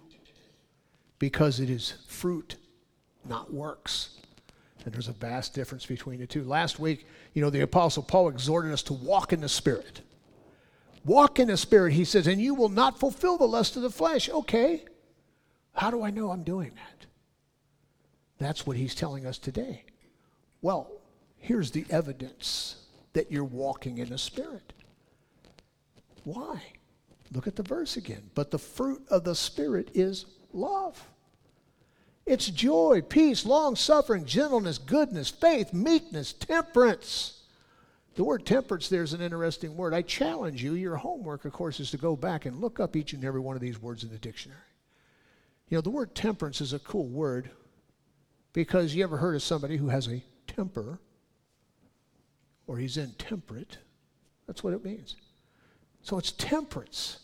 because 1.17 1.59
it 1.59 1.69
is 1.69 1.95
fruit, 2.07 2.55
not 3.27 3.51
works. 3.51 4.17
And 4.85 4.93
there's 4.93 5.07
a 5.07 5.13
vast 5.13 5.53
difference 5.53 5.85
between 5.85 6.19
the 6.19 6.27
two. 6.27 6.43
Last 6.43 6.79
week, 6.79 7.07
you 7.33 7.41
know, 7.41 7.49
the 7.49 7.61
Apostle 7.61 8.03
Paul 8.03 8.29
exhorted 8.29 8.71
us 8.71 8.83
to 8.83 8.93
walk 8.93 9.33
in 9.33 9.41
the 9.41 9.49
Spirit. 9.49 10.01
Walk 11.05 11.39
in 11.39 11.47
the 11.47 11.57
Spirit, 11.57 11.93
he 11.93 12.05
says, 12.05 12.27
and 12.27 12.39
you 12.39 12.53
will 12.53 12.69
not 12.69 12.99
fulfill 12.99 13.37
the 13.37 13.47
lust 13.47 13.75
of 13.75 13.81
the 13.81 13.89
flesh. 13.89 14.29
Okay. 14.29 14.85
How 15.73 15.89
do 15.89 16.03
I 16.03 16.11
know 16.11 16.31
I'm 16.31 16.43
doing 16.43 16.71
that? 16.75 17.05
That's 18.37 18.65
what 18.65 18.77
he's 18.77 18.95
telling 18.95 19.25
us 19.25 19.37
today. 19.37 19.85
Well, 20.61 20.91
here's 21.41 21.71
the 21.71 21.85
evidence 21.89 22.77
that 23.13 23.31
you're 23.31 23.43
walking 23.43 23.97
in 23.97 24.09
the 24.09 24.17
Spirit. 24.17 24.73
Why? 26.23 26.61
Look 27.33 27.47
at 27.47 27.55
the 27.55 27.63
verse 27.63 27.97
again. 27.97 28.29
But 28.35 28.51
the 28.51 28.59
fruit 28.59 29.03
of 29.09 29.23
the 29.23 29.35
Spirit 29.35 29.89
is 29.93 30.25
love. 30.53 31.01
It's 32.25 32.47
joy, 32.47 33.01
peace, 33.01 33.45
long 33.45 33.75
suffering, 33.75 34.25
gentleness, 34.25 34.77
goodness, 34.77 35.29
faith, 35.29 35.73
meekness, 35.73 36.33
temperance. 36.33 37.43
The 38.15 38.23
word 38.23 38.45
temperance 38.45 38.89
there 38.89 39.03
is 39.03 39.13
an 39.13 39.21
interesting 39.21 39.75
word. 39.75 39.93
I 39.93 40.01
challenge 40.03 40.63
you, 40.63 40.75
your 40.75 40.97
homework, 40.97 41.45
of 41.45 41.53
course, 41.53 41.79
is 41.79 41.91
to 41.91 41.97
go 41.97 42.15
back 42.15 42.45
and 42.45 42.61
look 42.61 42.79
up 42.79 42.95
each 42.95 43.13
and 43.13 43.23
every 43.25 43.39
one 43.39 43.55
of 43.55 43.61
these 43.61 43.81
words 43.81 44.03
in 44.03 44.11
the 44.11 44.17
dictionary. 44.17 44.59
You 45.69 45.77
know, 45.77 45.81
the 45.81 45.89
word 45.89 46.13
temperance 46.13 46.61
is 46.61 46.73
a 46.73 46.79
cool 46.79 47.07
word 47.07 47.49
because 48.53 48.93
you 48.93 49.03
ever 49.03 49.17
heard 49.17 49.35
of 49.35 49.41
somebody 49.41 49.77
who 49.77 49.87
has 49.87 50.07
a 50.07 50.23
temper 50.45 50.99
or 52.71 52.77
he's 52.77 52.95
intemperate? 52.95 53.79
That's 54.47 54.63
what 54.63 54.73
it 54.73 54.85
means. 54.85 55.17
So 56.03 56.17
it's 56.17 56.31
temperance. 56.31 57.19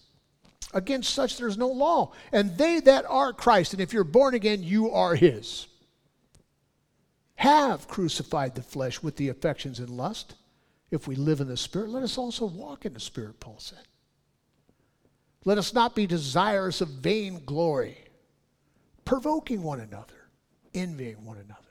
Against 0.73 1.13
such 1.13 1.37
there's 1.37 1.57
no 1.57 1.69
law. 1.69 2.11
And 2.33 2.57
they 2.57 2.81
that 2.81 3.05
are 3.07 3.31
Christ, 3.31 3.71
and 3.71 3.81
if 3.81 3.93
you're 3.93 4.03
born 4.03 4.35
again, 4.35 4.61
you 4.61 4.91
are 4.91 5.15
his, 5.15 5.67
have 7.35 7.87
crucified 7.87 8.55
the 8.55 8.61
flesh 8.61 9.01
with 9.01 9.15
the 9.15 9.29
affections 9.29 9.79
and 9.79 9.89
lust. 9.89 10.35
If 10.91 11.07
we 11.07 11.15
live 11.15 11.39
in 11.39 11.47
the 11.47 11.55
Spirit, 11.55 11.91
let 11.91 12.03
us 12.03 12.17
also 12.17 12.45
walk 12.45 12.85
in 12.85 12.93
the 12.93 12.99
Spirit, 12.99 13.39
Paul 13.39 13.59
said. 13.59 13.87
Let 15.45 15.57
us 15.57 15.73
not 15.73 15.95
be 15.95 16.07
desirous 16.07 16.81
of 16.81 16.89
vain 16.89 17.41
glory, 17.45 17.97
provoking 19.05 19.63
one 19.63 19.79
another, 19.79 20.27
envying 20.73 21.23
one 21.23 21.37
another. 21.37 21.66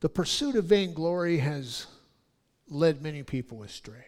The 0.00 0.08
pursuit 0.08 0.56
of 0.56 0.64
vainglory 0.64 1.38
has 1.38 1.86
led 2.68 3.02
many 3.02 3.22
people 3.22 3.62
astray. 3.62 4.06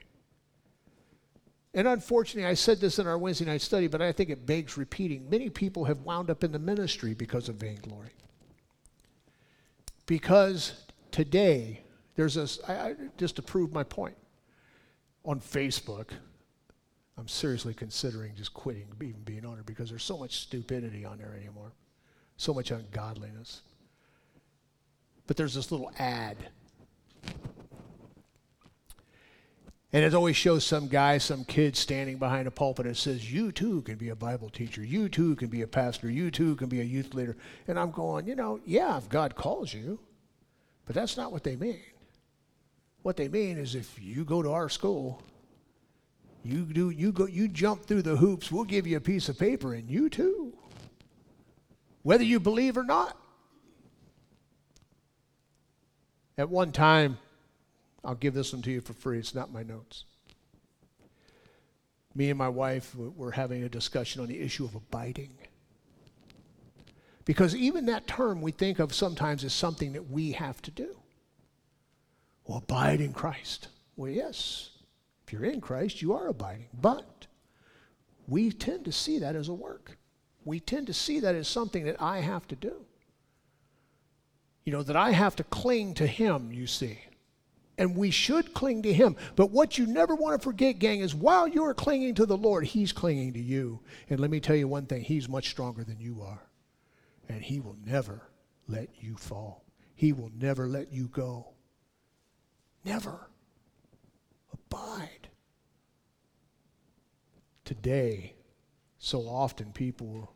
And 1.75 1.89
unfortunately, 1.89 2.49
I 2.49 2.55
said 2.55 2.81
this 2.81 2.99
in 2.99 3.07
our 3.07 3.17
Wednesday 3.17 3.47
night 3.47 3.63
study, 3.63 3.87
but 3.87 4.03
I 4.03 4.13
think 4.13 4.31
it 4.31 4.47
begs 4.47 4.77
repeating. 4.77 5.29
Many 5.31 5.49
people 5.49 5.85
have 5.85 6.01
wound 6.03 6.31
up 6.31 6.45
in 6.45 6.53
the 6.53 6.59
ministry 6.59 7.15
because 7.15 7.49
of 7.49 7.57
vainglory. 7.57 8.13
Because 10.07 10.85
today, 11.11 11.83
there's 12.15 12.37
a, 12.37 12.47
I, 12.71 12.73
I, 12.75 12.95
just 13.17 13.37
to 13.37 13.43
prove 13.43 13.73
my 13.73 13.85
point, 13.85 14.17
on 15.25 15.41
Facebook, 15.41 16.11
I'm 17.17 17.29
seriously 17.29 17.73
considering 17.73 18.35
just 18.35 18.53
quitting 18.53 18.89
even 19.01 19.23
being 19.23 19.47
on 19.47 19.59
it 19.59 19.67
because 19.67 19.89
there's 19.89 20.03
so 20.03 20.19
much 20.19 20.41
stupidity 20.41 21.05
on 21.05 21.19
there 21.19 21.35
anymore, 21.39 21.73
so 22.37 22.53
much 22.53 22.71
ungodliness. 22.71 23.63
But 25.27 25.37
there's 25.37 25.55
this 25.55 25.71
little 25.71 25.93
ad. 25.99 26.37
And 29.95 30.03
it 30.05 30.15
always 30.15 30.37
shows 30.37 30.65
some 30.65 30.89
guy, 30.89 31.19
some 31.19 31.45
kid 31.45 31.77
standing 31.77 32.17
behind 32.17 32.49
a 32.49 32.51
pulpit 32.51 32.87
and 32.87 32.97
says, 32.97 33.31
You 33.31 33.53
too 33.53 33.83
can 33.83 33.97
be 33.97 34.09
a 34.09 34.17
Bible 34.17 34.49
teacher. 34.49 34.83
You 34.83 35.11
too 35.11 35.37
can 35.37 35.49
be 35.49 35.61
a 35.61 35.67
pastor. 35.67 36.11
You 36.11 36.31
too 36.31 36.57
can 36.57 36.69
be 36.69 36.81
a 36.81 36.85
youth 36.85 37.13
leader. 37.13 37.37
And 37.69 37.79
I'm 37.79 37.91
going, 37.91 38.27
You 38.27 38.35
know, 38.35 38.61
yeah, 38.65 38.97
if 38.97 39.11
God 39.11 39.35
calls 39.35 39.75
you, 39.75 40.01
but 40.87 40.95
that's 40.95 41.19
not 41.19 41.31
what 41.31 41.45
they 41.45 41.57
mean. 41.57 41.83
What 43.03 43.17
they 43.17 43.29
mean 43.29 43.59
is 43.59 43.75
if 43.75 44.03
you 44.03 44.25
go 44.25 44.43
to 44.43 44.51
our 44.53 44.71
school, 44.71 45.23
you 46.45 46.65
do 46.65 46.91
you 46.91 47.13
go 47.13 47.27
you 47.27 47.47
jump 47.47 47.85
through 47.85 48.03
the 48.03 48.17
hoops, 48.17 48.51
we'll 48.51 48.65
give 48.65 48.87
you 48.87 48.97
a 48.97 49.01
piece 49.01 49.29
of 49.29 49.39
paper 49.39 49.75
and 49.75 49.89
you 49.91 50.09
too. 50.09 50.57
Whether 52.03 52.25
you 52.25 52.41
believe 52.41 52.77
or 52.77 52.85
not. 52.85 53.19
At 56.43 56.51
one 56.51 56.73
time, 56.73 57.19
I'll 58.05 58.17
give 58.17 58.35
this 58.35 58.53
one 58.53 58.63
to 58.63 58.71
you 58.73 58.81
for 58.81 58.95
free. 58.95 59.21
It's 59.21 59.33
not 59.33 59.53
my 59.53 59.63
notes. 59.63 60.07
Me 62.17 62.31
and 62.31 62.37
my 62.37 62.49
wife 62.49 62.97
were 62.97 63.31
having 63.31 63.63
a 63.63 63.69
discussion 63.69 64.21
on 64.21 64.27
the 64.27 64.41
issue 64.41 64.65
of 64.65 64.75
abiding. 64.75 65.39
Because 67.25 67.55
even 67.55 67.87
that 67.87 68.09
term 68.09 68.43
we 68.43 68.51
think 68.51 68.81
of 68.81 68.93
sometimes 68.93 69.45
as 69.45 69.53
something 69.53 69.93
that 69.93 70.11
we 70.11 70.33
have 70.33 70.61
to 70.63 70.73
do. 70.73 70.97
Well, 72.45 72.59
abide 72.59 73.01
in 73.01 73.13
Christ. 73.13 73.69
Well, 73.95 74.11
yes, 74.11 74.71
if 75.25 75.33
you're 75.33 75.45
in 75.45 75.61
Christ, 75.61 76.03
you 76.03 76.13
are 76.13 76.27
abiding. 76.27 76.71
But 76.75 77.29
we 78.27 78.51
tend 78.51 78.85
to 78.87 78.93
see 78.93 79.21
that 79.21 79.37
as 79.37 79.49
a 79.49 79.55
work. 79.55 79.97
We 80.45 80.59
tend 80.59 80.89
to 80.89 80.93
see 80.93 81.21
that 81.21 81.37
as 81.37 81.47
something 81.47 81.85
that 81.85 82.03
I 82.03 82.19
have 82.19 82.49
to 82.49 82.57
do. 82.57 82.85
You 84.65 84.73
know, 84.73 84.83
that 84.83 84.97
I 84.97 85.11
have 85.11 85.37
to 85.37 85.45
cling 85.45 85.95
to 85.95 86.07
Him, 86.07 86.53
you 86.53 86.67
see. 86.67 86.99
And 87.79 87.97
we 87.97 88.11
should 88.11 88.55
cling 88.55 88.83
to 88.83 88.93
Him. 88.93 89.17
But 89.35 89.51
what 89.51 89.77
you 89.79 89.87
never 89.87 90.15
want 90.15 90.41
to 90.41 90.45
forget, 90.45 90.79
gang, 90.79 91.01
is 91.01 91.15
while 91.15 91.49
you're 91.49 91.75
clinging 91.75 92.15
to 92.17 92.27
the 92.27 92.37
Lord, 92.37 92.65
He's 92.65 92.93
clinging 92.93 93.33
to 93.33 93.41
you. 93.41 93.81
And 94.09 94.21
let 94.21 94.31
me 94.31 94.41
tell 94.41 94.57
you 94.57 94.69
one 94.69 94.87
thing 94.87 95.03
He's 95.03 95.29
much 95.29 95.51
stronger 95.51 95.83
than 95.83 95.99
you 95.99 96.23
are. 96.23 96.43
And 97.29 97.43
He 97.43 97.61
will 97.61 97.77
never 97.85 98.29
let 98.69 98.89
you 99.01 99.17
fall, 99.17 99.65
He 99.95 100.13
will 100.13 100.31
never 100.39 100.69
let 100.69 100.93
you 100.93 101.09
go. 101.09 101.49
Never. 102.85 103.29
Abide. 104.53 105.29
Today, 107.65 108.35
so 108.99 109.23
often 109.23 109.73
people 109.73 110.35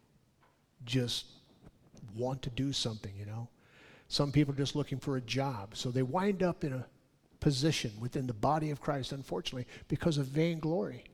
just 0.85 1.27
want 2.15 2.43
to 2.43 2.51
do 2.51 2.73
something, 2.73 3.15
you 3.17 3.27
know. 3.27 3.49
Some 4.09 4.33
people 4.33 4.55
are 4.55 4.59
just 4.59 4.77
looking 4.77 4.99
for 4.99 5.17
a 5.17 5.21
job. 5.21 5.77
So 5.77 5.91
they 5.91 6.03
wind 6.03 6.43
up 6.43 6.65
in 6.65 6.73
a 6.73 6.87
position 7.41 7.93
within 8.01 8.27
the 8.27 8.35
body 8.35 8.71
of 8.71 8.81
Christ, 8.81 9.13
unfortunately, 9.13 9.67
because 9.89 10.19
of 10.19 10.27
vainglory. 10.27 11.05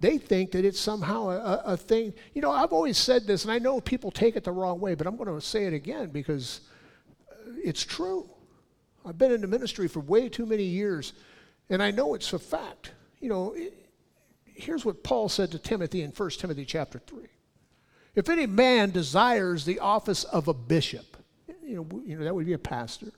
They 0.00 0.18
think 0.18 0.52
that 0.52 0.64
it's 0.64 0.78
somehow 0.78 1.30
a, 1.30 1.62
a, 1.64 1.76
thing. 1.76 2.14
You 2.32 2.42
know, 2.42 2.52
I've 2.52 2.72
always 2.72 2.96
said 2.96 3.26
this, 3.26 3.44
and 3.44 3.52
I 3.52 3.58
know 3.58 3.80
people 3.80 4.12
take 4.12 4.36
it 4.36 4.44
the 4.44 4.52
wrong 4.52 4.78
way, 4.78 4.94
but 4.94 5.06
I'm 5.08 5.16
going 5.16 5.28
to 5.28 5.40
say 5.44 5.64
it 5.64 5.72
again 5.72 6.10
because 6.10 6.60
uh, 7.30 7.52
it's 7.64 7.84
true. 7.84 8.30
I've 9.04 9.18
been 9.18 9.32
in 9.32 9.40
the 9.40 9.48
ministry 9.48 9.88
for 9.88 10.00
way 10.00 10.28
too 10.28 10.46
many 10.46 10.62
years, 10.62 11.14
and 11.68 11.82
I 11.82 11.90
know 11.90 12.14
it's 12.14 12.32
a 12.32 12.38
fact. 12.38 12.92
You 13.18 13.28
know, 13.28 13.54
it, 13.54 13.74
here's 14.44 14.84
what 14.84 15.02
Paul 15.02 15.28
said 15.28 15.50
to 15.50 15.58
Timothy 15.58 16.02
in 16.02 16.10
1 16.12 16.30
Timothy 16.30 16.64
chapter 16.64 17.00
3. 17.00 17.24
If 18.14 18.28
any 18.28 18.46
man 18.46 18.90
desires 18.90 19.64
the 19.64 19.80
office 19.80 20.22
of 20.24 20.46
a 20.46 20.54
bishop, 20.54 21.17
you 21.68 21.76
know, 21.76 22.02
you 22.04 22.18
know 22.18 22.24
that 22.24 22.34
would 22.34 22.46
be 22.46 22.54
a 22.54 22.58
pastor, 22.58 23.12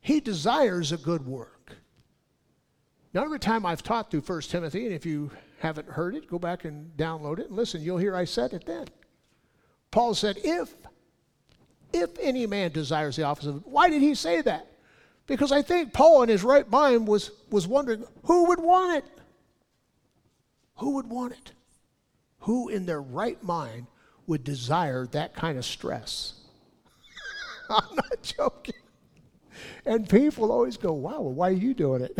he 0.00 0.20
desires 0.20 0.92
a 0.92 0.96
good 0.96 1.26
work. 1.26 1.76
Now, 3.12 3.24
every 3.24 3.40
time 3.40 3.66
I've 3.66 3.82
taught 3.82 4.10
through 4.10 4.20
1 4.20 4.42
Timothy, 4.42 4.86
and 4.86 4.94
if 4.94 5.04
you 5.04 5.32
haven't 5.58 5.88
heard 5.88 6.14
it, 6.14 6.28
go 6.28 6.38
back 6.38 6.64
and 6.64 6.96
download 6.96 7.40
it 7.40 7.48
and 7.48 7.56
listen. 7.56 7.82
You'll 7.82 7.98
hear 7.98 8.14
I 8.14 8.24
said 8.24 8.52
it 8.52 8.66
then. 8.66 8.86
Paul 9.90 10.14
said, 10.14 10.38
if 10.44 10.74
if 11.92 12.10
any 12.20 12.46
man 12.46 12.70
desires 12.70 13.16
the 13.16 13.24
office 13.24 13.46
of 13.46 13.64
why 13.66 13.88
did 13.88 14.00
he 14.00 14.14
say 14.14 14.40
that 14.42 14.66
because 15.26 15.50
i 15.50 15.60
think 15.62 15.92
paul 15.92 16.22
in 16.22 16.28
his 16.28 16.44
right 16.44 16.70
mind 16.70 17.06
was 17.06 17.30
was 17.50 17.66
wondering 17.66 18.04
who 18.24 18.46
would 18.46 18.60
want 18.60 18.96
it 18.98 19.04
who 20.76 20.90
would 20.94 21.08
want 21.08 21.32
it 21.32 21.52
who 22.40 22.68
in 22.68 22.86
their 22.86 23.02
right 23.02 23.42
mind 23.42 23.86
would 24.26 24.44
desire 24.44 25.06
that 25.06 25.34
kind 25.34 25.58
of 25.58 25.64
stress 25.64 26.34
i'm 27.74 27.96
not 27.96 28.22
joking 28.22 28.74
and 29.86 30.08
people 30.08 30.50
always 30.52 30.76
go 30.76 30.92
wow 30.92 31.20
well, 31.20 31.32
why 31.32 31.48
are 31.48 31.52
you 31.52 31.74
doing 31.74 32.02
it 32.02 32.18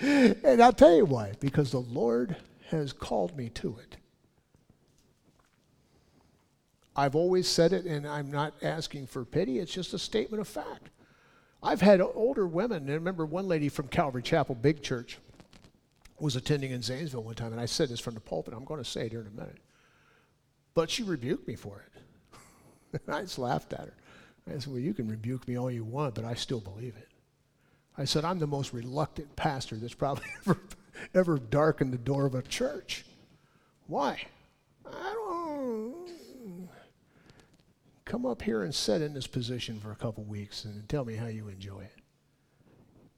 and 0.44 0.62
i'll 0.62 0.72
tell 0.72 0.94
you 0.94 1.04
why 1.04 1.32
because 1.40 1.70
the 1.70 1.80
lord 1.80 2.36
has 2.70 2.92
called 2.92 3.36
me 3.36 3.48
to 3.50 3.76
it 3.78 3.96
I've 6.96 7.16
always 7.16 7.48
said 7.48 7.72
it, 7.72 7.86
and 7.86 8.06
I'm 8.06 8.30
not 8.30 8.54
asking 8.62 9.08
for 9.08 9.24
pity. 9.24 9.58
It's 9.58 9.72
just 9.72 9.94
a 9.94 9.98
statement 9.98 10.40
of 10.40 10.48
fact. 10.48 10.90
I've 11.62 11.80
had 11.80 12.00
older 12.00 12.46
women, 12.46 12.82
and 12.82 12.90
I 12.90 12.94
remember 12.94 13.26
one 13.26 13.48
lady 13.48 13.68
from 13.68 13.88
Calvary 13.88 14.22
Chapel, 14.22 14.54
big 14.54 14.82
church, 14.82 15.18
was 16.20 16.36
attending 16.36 16.70
in 16.70 16.82
Zanesville 16.82 17.24
one 17.24 17.34
time, 17.34 17.52
and 17.52 17.60
I 17.60 17.66
said 17.66 17.88
this 17.88 18.00
from 18.00 18.14
the 18.14 18.20
pulpit. 18.20 18.54
I'm 18.54 18.64
going 18.64 18.82
to 18.82 18.88
say 18.88 19.06
it 19.06 19.12
here 19.12 19.22
in 19.22 19.26
a 19.26 19.30
minute. 19.30 19.58
But 20.74 20.90
she 20.90 21.02
rebuked 21.02 21.48
me 21.48 21.56
for 21.56 21.80
it. 21.80 21.93
I 23.08 23.22
just 23.22 23.38
laughed 23.38 23.72
at 23.72 23.80
her. 23.80 23.94
I 24.48 24.58
said, 24.58 24.68
Well, 24.68 24.78
you 24.78 24.94
can 24.94 25.08
rebuke 25.08 25.46
me 25.48 25.58
all 25.58 25.70
you 25.70 25.84
want, 25.84 26.14
but 26.14 26.24
I 26.24 26.34
still 26.34 26.60
believe 26.60 26.96
it. 26.96 27.08
I 27.96 28.04
said, 28.04 28.24
I'm 28.24 28.38
the 28.38 28.46
most 28.46 28.72
reluctant 28.72 29.34
pastor 29.36 29.76
that's 29.76 29.94
probably 29.94 30.24
ever, 30.46 30.60
ever 31.14 31.38
darkened 31.38 31.92
the 31.92 31.98
door 31.98 32.26
of 32.26 32.34
a 32.34 32.42
church. 32.42 33.04
Why? 33.86 34.20
I 34.86 35.12
don't 35.12 36.08
come 38.04 38.26
up 38.26 38.42
here 38.42 38.62
and 38.62 38.74
sit 38.74 39.02
in 39.02 39.14
this 39.14 39.26
position 39.26 39.80
for 39.80 39.90
a 39.90 39.96
couple 39.96 40.24
weeks 40.24 40.64
and 40.64 40.88
tell 40.88 41.04
me 41.04 41.16
how 41.16 41.26
you 41.26 41.48
enjoy 41.48 41.80
it. 41.80 42.02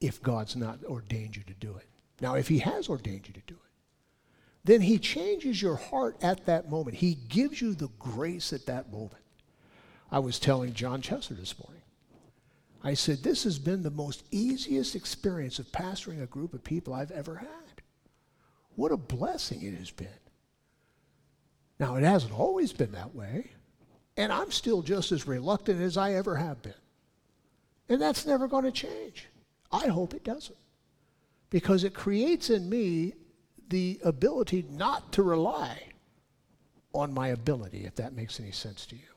If 0.00 0.22
God's 0.22 0.56
not 0.56 0.78
ordained 0.84 1.36
you 1.36 1.42
to 1.44 1.54
do 1.54 1.76
it. 1.76 1.86
Now, 2.20 2.34
if 2.34 2.48
He 2.48 2.60
has 2.60 2.88
ordained 2.88 3.28
you 3.28 3.34
to 3.34 3.42
do 3.46 3.54
it, 3.54 3.60
then 4.64 4.80
He 4.80 4.98
changes 4.98 5.60
your 5.60 5.76
heart 5.76 6.16
at 6.22 6.46
that 6.46 6.70
moment. 6.70 6.96
He 6.96 7.14
gives 7.14 7.60
you 7.60 7.74
the 7.74 7.90
grace 7.98 8.52
at 8.52 8.66
that 8.66 8.90
moment. 8.90 9.22
I 10.10 10.18
was 10.18 10.38
telling 10.38 10.72
John 10.72 11.02
Chester 11.02 11.34
this 11.34 11.54
morning. 11.58 11.82
I 12.82 12.94
said, 12.94 13.22
This 13.22 13.44
has 13.44 13.58
been 13.58 13.82
the 13.82 13.90
most 13.90 14.22
easiest 14.30 14.94
experience 14.94 15.58
of 15.58 15.72
pastoring 15.72 16.22
a 16.22 16.26
group 16.26 16.54
of 16.54 16.62
people 16.62 16.94
I've 16.94 17.10
ever 17.10 17.36
had. 17.36 17.82
What 18.76 18.92
a 18.92 18.96
blessing 18.96 19.62
it 19.62 19.74
has 19.74 19.90
been. 19.90 20.08
Now, 21.78 21.96
it 21.96 22.04
hasn't 22.04 22.38
always 22.38 22.72
been 22.72 22.92
that 22.92 23.14
way. 23.14 23.50
And 24.16 24.32
I'm 24.32 24.50
still 24.50 24.82
just 24.82 25.12
as 25.12 25.26
reluctant 25.26 25.80
as 25.80 25.96
I 25.96 26.14
ever 26.14 26.36
have 26.36 26.62
been. 26.62 26.74
And 27.88 28.00
that's 28.00 28.24
never 28.24 28.48
going 28.48 28.64
to 28.64 28.70
change. 28.70 29.26
I 29.70 29.88
hope 29.88 30.14
it 30.14 30.24
doesn't. 30.24 30.56
Because 31.50 31.84
it 31.84 31.92
creates 31.92 32.50
in 32.50 32.68
me 32.68 33.14
the 33.68 34.00
ability 34.04 34.64
not 34.70 35.12
to 35.12 35.22
rely 35.22 35.82
on 36.94 37.12
my 37.12 37.28
ability, 37.28 37.84
if 37.84 37.96
that 37.96 38.14
makes 38.14 38.40
any 38.40 38.52
sense 38.52 38.86
to 38.86 38.96
you. 38.96 39.15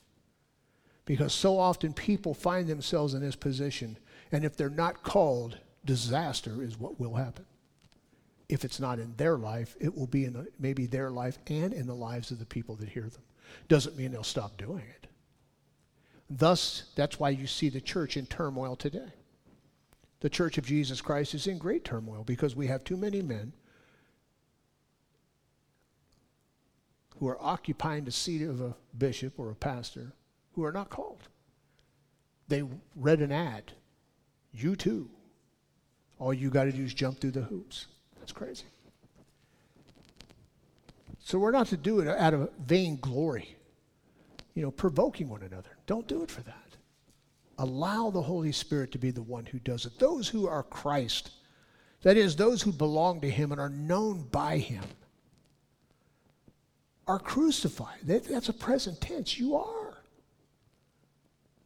Because 1.10 1.34
so 1.34 1.58
often 1.58 1.92
people 1.92 2.36
find 2.36 2.68
themselves 2.68 3.16
in 3.16 3.22
this 3.22 3.36
position, 3.36 3.98
and 4.32 4.46
if 4.46 4.56
they're 4.56 4.70
not 4.70 5.02
called, 5.02 5.58
disaster 5.84 6.62
is 6.62 6.80
what 6.80 7.00
will 7.00 7.16
happen. 7.16 7.48
If 8.48 8.64
it's 8.64 8.80
not 8.80 9.00
in 9.00 9.16
their 9.18 9.36
life, 9.36 9.76
it 9.80 9.98
will 9.98 10.06
be 10.06 10.26
in 10.26 10.34
the, 10.34 10.46
maybe 10.60 10.86
their 10.86 11.10
life 11.10 11.40
and 11.48 11.74
in 11.74 11.88
the 11.88 11.96
lives 11.96 12.30
of 12.30 12.38
the 12.38 12.46
people 12.46 12.76
that 12.76 12.90
hear 12.90 13.10
them. 13.10 13.24
Doesn't 13.68 13.98
mean 13.98 14.12
they'll 14.12 14.24
stop 14.24 14.56
doing 14.58 14.84
it. 14.88 15.08
Thus, 16.30 16.84
that's 16.96 17.20
why 17.20 17.32
you 17.32 17.48
see 17.48 17.70
the 17.70 17.82
church 17.82 18.16
in 18.16 18.28
turmoil 18.28 18.76
today. 18.76 19.12
The 20.20 20.30
church 20.30 20.60
of 20.60 20.66
Jesus 20.68 21.02
Christ 21.02 21.34
is 21.34 21.48
in 21.48 21.58
great 21.58 21.84
turmoil 21.84 22.24
because 22.24 22.56
we 22.56 22.68
have 22.68 22.84
too 22.84 22.98
many 22.98 23.24
men 23.24 23.54
who 27.18 27.28
are 27.28 27.42
occupying 27.42 28.06
the 28.06 28.12
seat 28.12 28.44
of 28.44 28.62
a 28.62 28.76
bishop 28.96 29.40
or 29.40 29.50
a 29.50 29.56
pastor 29.56 30.14
who 30.60 30.66
are 30.66 30.72
not 30.72 30.90
called. 30.90 31.28
They 32.48 32.64
read 32.96 33.22
an 33.22 33.32
ad. 33.32 33.74
You 34.54 34.76
too. 34.76 35.10
All 36.18 36.34
you 36.34 36.50
got 36.50 36.66
to 36.66 36.72
do 36.72 36.84
is 36.84 36.94
jump 36.94 37.20
through 37.20 37.32
the 37.32 37.42
hoops. 37.42 37.88
That's 38.20 38.32
crazy. 38.32 38.66
So 41.20 41.38
we're 41.40 41.52
not 41.52 41.68
to 41.68 41.78
do 41.78 42.00
it 42.00 42.08
out 42.08 42.34
of 42.34 42.50
vainglory. 42.66 43.56
you 44.60 44.64
know, 44.64 44.72
provoking 44.72 45.30
one 45.30 45.42
another. 45.42 45.70
Don't 45.86 46.08
do 46.08 46.22
it 46.22 46.30
for 46.30 46.42
that. 46.42 46.76
Allow 47.58 48.10
the 48.10 48.22
Holy 48.22 48.52
Spirit 48.52 48.92
to 48.92 48.98
be 48.98 49.12
the 49.12 49.22
one 49.22 49.46
who 49.46 49.60
does 49.60 49.86
it. 49.86 49.98
Those 50.00 50.28
who 50.28 50.48
are 50.48 50.64
Christ, 50.64 51.32
that 52.02 52.18
is, 52.18 52.36
those 52.36 52.62
who 52.62 52.74
belong 52.74 53.22
to 53.22 53.30
Him 53.30 53.54
and 53.54 53.62
are 53.62 53.70
known 53.70 54.24
by 54.24 54.58
Him, 54.58 54.84
are 57.08 57.20
crucified. 57.20 58.00
That, 58.04 58.26
that's 58.26 58.50
a 58.50 58.54
present 58.54 59.00
tense. 59.00 59.40
You 59.40 59.56
are. 59.56 59.79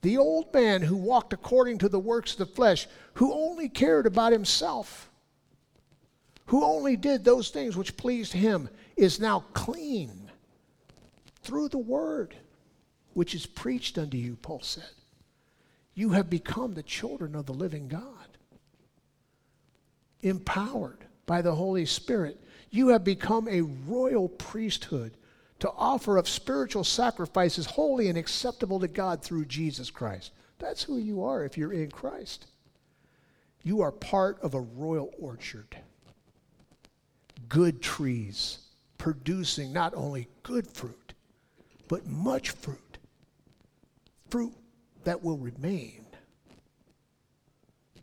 The 0.04 0.18
old 0.18 0.54
man 0.54 0.82
who 0.82 0.98
walked 0.98 1.32
according 1.32 1.78
to 1.80 1.90
the 1.90 2.00
works 2.00 2.34
of 2.34 2.38
the 2.38 2.46
flesh, 2.46 2.88
who 3.16 3.34
only 3.34 3.70
cared 3.70 4.06
about 4.06 4.34
himself, 4.34 5.10
who 6.48 6.64
only 6.64 6.98
did 6.98 7.24
those 7.24 7.50
things 7.50 7.78
which 7.78 7.96
pleased 7.96 8.34
him, 8.34 8.70
is 8.98 9.22
now 9.22 9.46
clean 9.54 10.30
through 11.42 11.70
the 11.70 11.78
word 11.78 12.36
which 13.14 13.34
is 13.34 13.46
preached 13.46 13.98
unto 13.98 14.18
you, 14.18 14.36
Paul 14.36 14.60
said. 14.62 14.92
You 15.94 16.10
have 16.10 16.30
become 16.30 16.74
the 16.74 16.84
children 16.84 17.34
of 17.34 17.46
the 17.46 17.54
living 17.54 17.88
God. 17.88 18.38
Empowered 20.22 21.06
by 21.26 21.42
the 21.42 21.56
Holy 21.56 21.86
Spirit, 21.86 22.44
you 22.72 22.90
have 22.90 23.06
become 23.06 23.48
a 23.48 23.62
royal 23.62 24.28
priesthood 24.28 25.16
to 25.64 25.72
offer 25.78 26.18
up 26.18 26.28
spiritual 26.28 26.84
sacrifices 26.84 27.66
holy 27.66 28.10
and 28.10 28.18
acceptable 28.18 28.82
to 28.82 28.88
God 28.90 29.24
through 29.24 29.46
Jesus 29.46 29.90
Christ. 29.90 30.34
That's 30.60 30.84
who 30.84 30.98
you 30.98 31.24
are 31.24 31.46
if 31.46 31.58
you're 31.58 31.72
in 31.72 31.90
Christ. 31.90 32.48
You 33.62 33.80
are 33.80 33.94
part 33.94 34.42
of 34.42 34.56
a 34.56 34.60
royal 34.60 35.14
orchard. 35.18 35.78
Good 37.48 37.82
trees 37.82 38.58
producing 38.98 39.72
not 39.72 39.94
only 39.96 40.28
good 40.44 40.68
fruit, 40.68 41.14
but 41.88 42.06
much 42.08 42.50
fruit. 42.50 42.98
Fruit 44.30 44.54
that 45.06 45.24
will 45.24 45.38
remain 45.38 46.06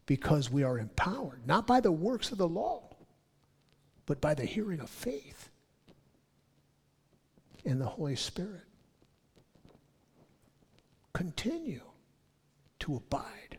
because 0.06 0.50
we 0.50 0.62
are 0.62 0.78
empowered, 0.78 1.46
not 1.46 1.66
by 1.66 1.80
the 1.80 1.92
works 1.92 2.32
of 2.32 2.38
the 2.38 2.48
law, 2.48 2.96
but 4.06 4.18
by 4.22 4.32
the 4.32 4.46
hearing 4.46 4.80
of 4.80 4.88
faith 4.88 5.49
in 7.64 7.78
the 7.78 7.86
Holy 7.86 8.16
Spirit. 8.16 8.62
Continue 11.12 11.82
to 12.80 12.96
abide, 12.96 13.58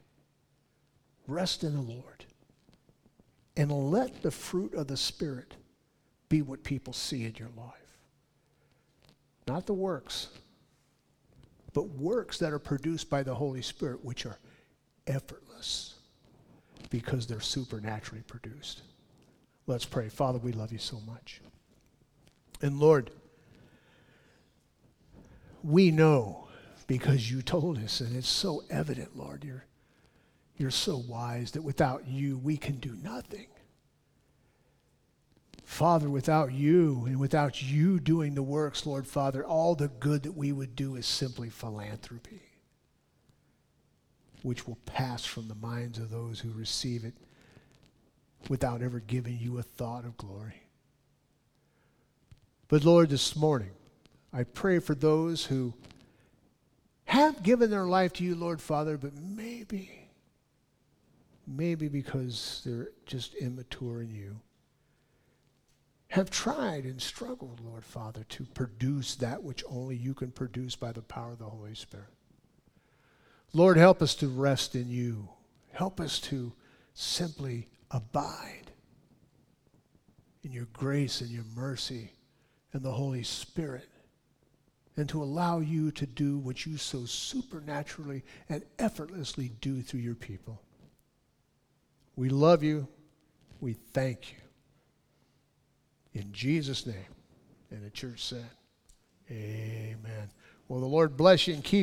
rest 1.27 1.63
in 1.63 1.73
the 1.73 1.81
Lord, 1.81 2.25
and 3.57 3.71
let 3.71 4.21
the 4.21 4.31
fruit 4.31 4.73
of 4.73 4.87
the 4.87 4.97
Spirit 4.97 5.55
be 6.29 6.41
what 6.41 6.63
people 6.63 6.93
see 6.93 7.25
in 7.25 7.35
your 7.35 7.49
life. 7.57 7.75
Not 9.47 9.65
the 9.65 9.73
works, 9.73 10.29
but 11.73 11.89
works 11.89 12.37
that 12.39 12.53
are 12.53 12.59
produced 12.59 13.09
by 13.09 13.23
the 13.23 13.35
Holy 13.35 13.61
Spirit, 13.61 14.03
which 14.03 14.25
are 14.25 14.39
effortless 15.07 15.95
because 16.89 17.27
they're 17.27 17.39
supernaturally 17.39 18.23
produced. 18.23 18.81
Let's 19.67 19.85
pray. 19.85 20.09
Father, 20.09 20.39
we 20.39 20.51
love 20.51 20.71
you 20.71 20.77
so 20.77 20.99
much. 21.07 21.41
And 22.61 22.79
Lord, 22.79 23.11
we 25.63 25.91
know 25.91 26.47
because 26.87 27.31
you 27.31 27.41
told 27.41 27.77
us, 27.77 28.01
and 28.01 28.15
it's 28.15 28.27
so 28.27 28.63
evident, 28.69 29.15
Lord. 29.15 29.43
You're, 29.43 29.65
you're 30.57 30.71
so 30.71 30.97
wise 30.97 31.51
that 31.51 31.63
without 31.63 32.07
you, 32.07 32.37
we 32.37 32.57
can 32.57 32.77
do 32.77 32.95
nothing. 33.01 33.47
Father, 35.63 36.09
without 36.09 36.51
you 36.51 37.05
and 37.05 37.17
without 37.17 37.61
you 37.61 37.97
doing 37.99 38.35
the 38.35 38.43
works, 38.43 38.85
Lord 38.85 39.07
Father, 39.07 39.45
all 39.45 39.73
the 39.73 39.87
good 39.87 40.23
that 40.23 40.35
we 40.35 40.51
would 40.51 40.75
do 40.75 40.97
is 40.97 41.05
simply 41.05 41.49
philanthropy, 41.49 42.41
which 44.41 44.67
will 44.67 44.77
pass 44.85 45.23
from 45.23 45.47
the 45.47 45.55
minds 45.55 45.97
of 45.97 46.09
those 46.09 46.41
who 46.41 46.51
receive 46.51 47.05
it 47.05 47.13
without 48.49 48.81
ever 48.81 48.99
giving 48.99 49.37
you 49.39 49.59
a 49.59 49.63
thought 49.63 50.03
of 50.03 50.17
glory. 50.17 50.63
But 52.67 52.83
Lord, 52.83 53.09
this 53.09 53.35
morning, 53.35 53.71
I 54.33 54.43
pray 54.43 54.79
for 54.79 54.95
those 54.95 55.45
who 55.45 55.73
have 57.05 57.43
given 57.43 57.69
their 57.69 57.85
life 57.85 58.13
to 58.13 58.23
you, 58.23 58.35
Lord 58.35 58.61
Father, 58.61 58.97
but 58.97 59.11
maybe, 59.15 59.91
maybe 61.45 61.89
because 61.89 62.61
they're 62.65 62.91
just 63.05 63.35
immature 63.35 64.01
in 64.01 64.13
you, 64.13 64.39
have 66.07 66.29
tried 66.29 66.85
and 66.85 67.01
struggled, 67.01 67.59
Lord 67.65 67.83
Father, 67.83 68.23
to 68.29 68.45
produce 68.45 69.15
that 69.15 69.43
which 69.43 69.63
only 69.69 69.95
you 69.95 70.13
can 70.13 70.31
produce 70.31 70.75
by 70.75 70.91
the 70.91 71.01
power 71.01 71.31
of 71.31 71.39
the 71.39 71.45
Holy 71.45 71.75
Spirit. 71.75 72.07
Lord, 73.53 73.77
help 73.77 74.01
us 74.01 74.15
to 74.15 74.27
rest 74.27 74.75
in 74.75 74.89
you. 74.89 75.27
Help 75.73 75.99
us 75.99 76.19
to 76.19 76.53
simply 76.93 77.67
abide 77.91 78.71
in 80.43 80.51
your 80.51 80.67
grace 80.73 81.21
and 81.21 81.29
your 81.29 81.45
mercy 81.55 82.11
and 82.73 82.81
the 82.81 82.91
Holy 82.91 83.23
Spirit 83.23 83.87
and 84.97 85.07
to 85.09 85.23
allow 85.23 85.59
you 85.59 85.91
to 85.91 86.05
do 86.05 86.37
what 86.37 86.65
you 86.65 86.77
so 86.77 87.05
supernaturally 87.05 88.23
and 88.49 88.63
effortlessly 88.77 89.51
do 89.61 89.81
through 89.81 90.01
your 90.01 90.15
people. 90.15 90.61
We 92.15 92.29
love 92.29 92.61
you. 92.63 92.87
We 93.61 93.73
thank 93.73 94.33
you. 94.33 94.37
In 96.21 96.31
Jesus' 96.33 96.85
name. 96.85 96.95
And 97.69 97.83
the 97.83 97.89
church 97.89 98.23
said, 98.23 98.49
Amen. 99.29 100.29
Well, 100.67 100.81
the 100.81 100.87
Lord 100.87 101.15
bless 101.15 101.47
you 101.47 101.53
and 101.53 101.63
keep 101.63 101.79